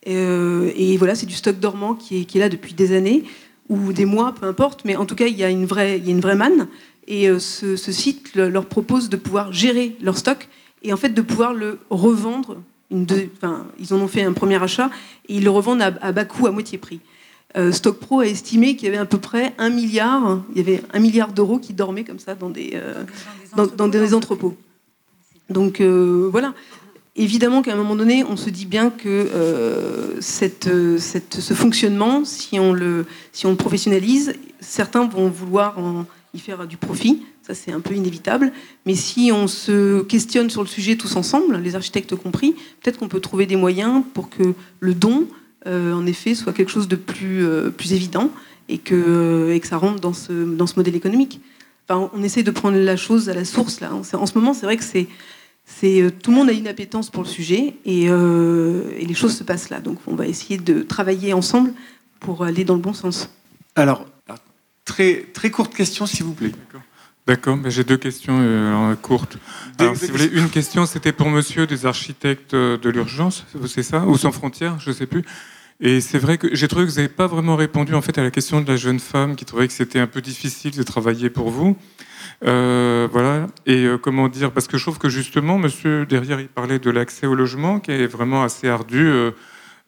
[0.08, 3.24] Euh, et voilà, c'est du stock dormant qui est, là depuis des années
[3.70, 4.86] ou des mois, peu importe.
[4.86, 6.00] Mais en tout cas, il y a une vraie,
[6.36, 6.68] manne.
[7.08, 10.48] Et euh, ce, site leur propose de pouvoir gérer leur stock
[10.84, 12.58] et en fait de pouvoir le revendre.
[12.90, 14.90] Ils en ont fait un premier achat
[15.28, 17.02] et ils le revendent à bas coût, à moitié prix.
[17.56, 20.84] Euh, Stockpro a estimé qu'il y avait à peu près un milliard, il y avait
[20.94, 23.04] un milliard d'euros qui dormaient comme ça dans des, euh,
[23.56, 24.56] dans, des entrepôts.
[25.50, 26.54] Donc euh, voilà.
[27.16, 32.74] Évidemment qu'à un moment donné, on se dit bien que cette, ce fonctionnement, si on,
[32.74, 37.24] le, si on le professionnalise, certains vont vouloir en, y faire du profit.
[37.42, 38.52] Ça, c'est un peu inévitable.
[38.86, 43.08] Mais si on se questionne sur le sujet tous ensemble, les architectes compris, peut-être qu'on
[43.08, 45.28] peut trouver des moyens pour que le don
[45.68, 48.32] en effet, soit quelque chose de plus, euh, plus évident
[48.70, 51.42] et que, euh, et que ça rentre dans ce, dans ce modèle économique.
[51.88, 53.80] Enfin, on essaie de prendre la chose à la source.
[53.80, 53.92] Là.
[53.94, 55.08] En ce moment, c'est vrai que c'est,
[55.66, 59.44] c'est, tout le monde a une appétence pour le sujet et, et, les choses se
[59.44, 59.80] passent là.
[59.80, 61.72] Donc on va essayer de travailler ensemble
[62.20, 63.30] pour aller dans le bon sens.
[63.76, 64.06] Alors,
[64.84, 66.52] très, très courte question, s'il vous plaît.
[67.26, 69.38] D'accord, mais j'ai deux questions courtes.
[69.78, 74.06] Alors, si vous voulez, une question, c'était pour monsieur des architectes de l'urgence, c'est ça
[74.06, 75.24] Ou sans frontières, je ne sais plus.
[75.80, 78.24] Et c'est vrai que j'ai trouvé que vous n'avez pas vraiment répondu en fait à
[78.24, 81.30] la question de la jeune femme qui trouvait que c'était un peu difficile de travailler
[81.30, 81.78] pour vous.
[82.46, 83.48] Euh, voilà.
[83.66, 86.90] Et euh, comment dire Parce que je trouve que justement, monsieur derrière, il parlait de
[86.90, 89.08] l'accès au logement qui est vraiment assez ardu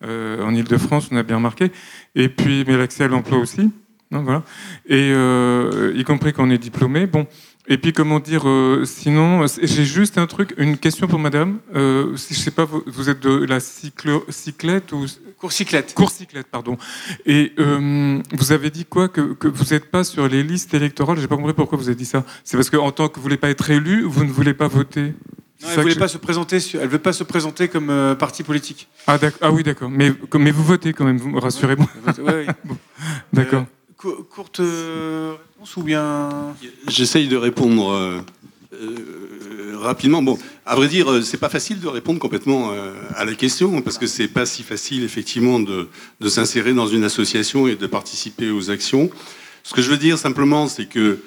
[0.03, 1.71] euh, en Ile-de-France, on a bien remarqué.
[2.15, 3.71] Et puis, mais l'accès à l'emploi aussi.
[4.11, 4.43] Non, voilà.
[4.87, 7.07] Et y compris quand on est diplômé.
[7.07, 7.27] Bon.
[7.71, 11.59] Et puis, comment dire, euh, sinon, j'ai juste un truc, une question pour madame.
[11.75, 15.05] Euh, je sais pas, vous, êtes de la cyclette ou.
[15.37, 15.93] Courcyclette.
[15.93, 16.77] Courcyclette, pardon.
[17.27, 21.19] Et euh, vous avez dit quoi que, que vous n'êtes pas sur les listes électorales?
[21.19, 22.25] J'ai pas compris pourquoi vous avez dit ça.
[22.43, 25.13] C'est parce qu'en tant que vous voulez pas être élu, vous ne voulez pas voter
[25.61, 26.57] non, elle ne pas se présenter.
[26.75, 28.87] Elle veut pas se présenter comme euh, parti politique.
[29.07, 29.89] Ah, ah oui, d'accord.
[29.89, 31.37] Mais, mais vous votez quand même.
[31.37, 31.87] Rassurez-moi.
[33.33, 33.65] D'accord.
[33.97, 34.61] courte
[36.87, 38.19] J'essaye de répondre euh,
[38.73, 40.21] euh, rapidement.
[40.21, 42.71] Bon, à vrai dire, euh, c'est pas facile de répondre complètement
[43.15, 45.89] à la question parce que c'est pas si facile effectivement de,
[46.21, 49.09] de s'insérer dans une association et de participer aux actions.
[49.63, 51.19] Ce que je veux dire simplement, c'est que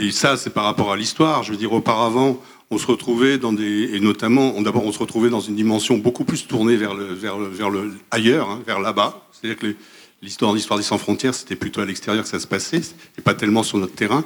[0.00, 1.42] et ça, c'est par rapport à l'histoire.
[1.42, 5.28] Je veux dire, auparavant, on se retrouvait dans des, et notamment, d'abord, on se retrouvait
[5.28, 8.80] dans une dimension beaucoup plus tournée vers le, vers le, vers le ailleurs, hein, vers
[8.80, 9.28] là-bas.
[9.30, 9.78] C'est-à-dire que l'histoire,
[10.22, 12.80] l'histoire des sans frontières, c'était plutôt à l'extérieur que ça se passait,
[13.18, 14.24] et pas tellement sur notre terrain.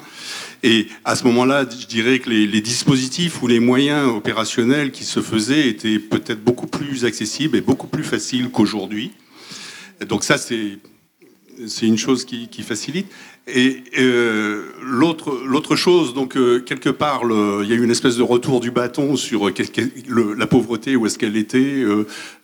[0.63, 5.05] Et à ce moment-là, je dirais que les, les, dispositifs ou les moyens opérationnels qui
[5.05, 9.13] se faisaient étaient peut-être beaucoup plus accessibles et beaucoup plus faciles qu'aujourd'hui.
[10.09, 10.79] Donc ça, c'est
[11.67, 13.07] c'est une chose qui, facilite.
[13.47, 18.23] Et euh, l'autre chose, donc euh, quelque part, il y a eu une espèce de
[18.23, 21.85] retour du bâton sur euh, la pauvreté, où est-ce qu'elle était,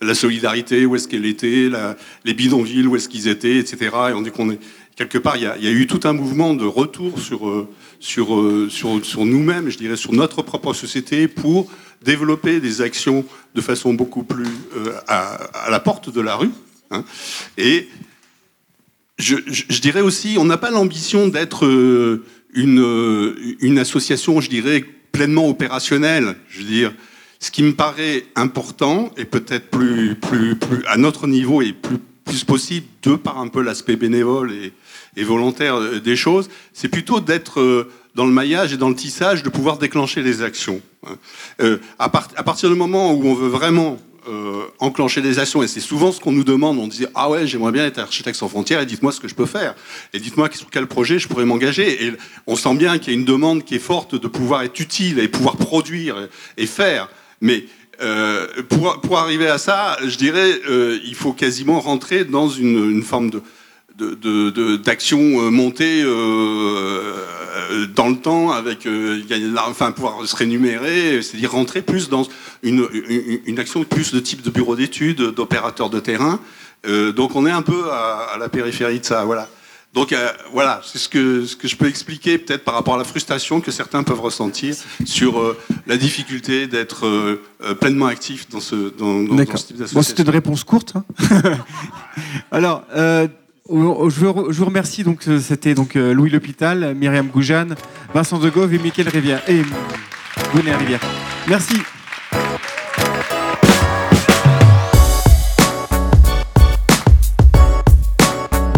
[0.00, 1.70] la solidarité, où est-ce qu'elle était,
[2.24, 3.90] les bidonvilles, où est-ce qu'ils étaient, etc.
[4.10, 4.58] Et on dit qu'on est
[4.96, 7.68] quelque part, il y, a, eu tout un mouvement de retour sur
[9.24, 11.70] nous-mêmes, je dirais, sur notre propre société, pour
[12.02, 13.24] développer des actions
[13.54, 14.48] de façon beaucoup plus
[15.06, 15.34] à,
[15.66, 16.50] à, la porte de la rue.
[16.90, 17.04] Hein,
[17.56, 17.86] et
[19.18, 22.24] je, je, dirais aussi, on n'a pas l'ambition d'être euh,
[22.54, 26.36] une, euh, une association, je dirais, pleinement opérationnelle.
[26.48, 26.92] Je veux dire,
[27.40, 31.98] ce qui me paraît important et peut-être plus, plus, plus à notre niveau et plus,
[32.24, 34.72] plus possible, de par un peu l'aspect bénévole et,
[35.16, 39.42] et, volontaire euh, des choses, c'est plutôt d'être dans le maillage et dans le tissage,
[39.42, 40.80] de pouvoir déclencher les actions.
[41.06, 41.78] Hein.
[41.98, 43.98] À, part, à partir du moment où on veut vraiment
[44.28, 45.62] euh, enclencher des actions.
[45.62, 46.78] Et c'est souvent ce qu'on nous demande.
[46.78, 49.34] On disait Ah ouais, j'aimerais bien être architecte sans frontières et dites-moi ce que je
[49.34, 49.74] peux faire.
[50.12, 52.04] Et dites-moi sur quel projet je pourrais m'engager.
[52.04, 52.12] Et
[52.46, 55.18] on sent bien qu'il y a une demande qui est forte de pouvoir être utile
[55.18, 57.08] et pouvoir produire et faire.
[57.40, 57.64] Mais
[58.00, 63.02] euh, pour, pour, arriver à ça, je dirais, euh, il faut quasiment rentrer dans une
[63.02, 63.42] forme de,
[63.98, 66.02] d'action de, de, euh, montée
[67.68, 69.20] euh, dans le temps avec euh,
[69.66, 72.26] enfin pouvoir se rémunérer c'est-à-dire rentrer plus dans
[72.62, 76.40] une, une, une, action plus de type de bureau d'études d'opérateur de terrain
[76.86, 79.48] euh, donc on est un peu à, à, la périphérie de ça voilà
[79.94, 82.98] donc euh, voilà c'est ce que ce que je peux expliquer peut-être par rapport à
[82.98, 85.56] la frustration que certains peuvent ressentir sur
[85.86, 87.38] la difficulté d'être
[87.80, 89.94] pleinement actif dans ce dans, dans, dans ce type d'association.
[89.94, 90.94] Bon, c'était une réponse courte.
[90.94, 91.04] Hein
[92.50, 92.84] Alors
[93.70, 95.04] je vous, remercie.
[95.04, 97.74] Donc, euh, c'était donc euh, Louis L'Hôpital, Myriam Goujane,
[98.14, 99.42] Vincent Degove et Mickaël Rivière.
[99.48, 99.62] Et
[100.54, 101.00] Gonnet Rivière.
[101.48, 101.74] Merci.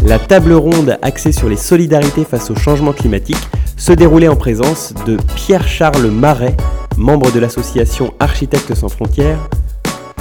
[0.04, 3.36] La table ronde axée sur les solidarités face au changement climatique
[3.76, 6.56] se déroulait en présence de Pierre-Charles Marais,
[6.96, 9.48] membre de l'association Architectes sans frontières,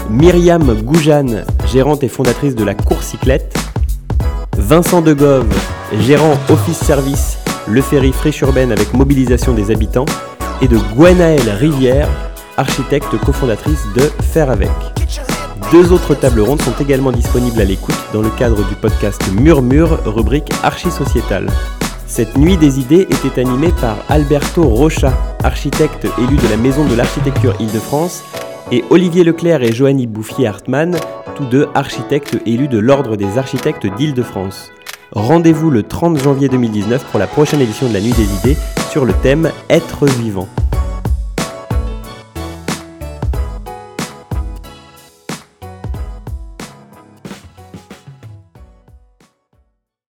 [0.09, 3.55] Myriam Goujane, gérante et fondatrice de la Cour Cyclette,
[4.59, 5.47] Vincent Degove,
[6.01, 7.37] gérant office service
[7.67, 10.05] Le Ferry Friche Urbaine avec mobilisation des habitants,
[10.61, 12.09] et de Gwenaëlle Rivière,
[12.57, 14.69] architecte cofondatrice de Faire avec.
[15.71, 19.99] Deux autres tables rondes sont également disponibles à l'écoute dans le cadre du podcast Murmure,
[20.05, 21.47] rubrique archi-sociétale.
[22.05, 25.13] Cette nuit des idées était animée par Alberto Rocha,
[25.43, 28.23] architecte élu de la Maison de l'Architecture Île-de-France,
[28.71, 30.97] et Olivier Leclerc et Joanny Bouffier-Hartmann,
[31.39, 34.73] tous deux architectes élus de l'Ordre des architectes d'Île-de-France.
[35.13, 38.57] Rendez-vous le 30 janvier 2019 pour la prochaine édition de la Nuit des idées
[38.91, 40.49] sur le thème Être vivant.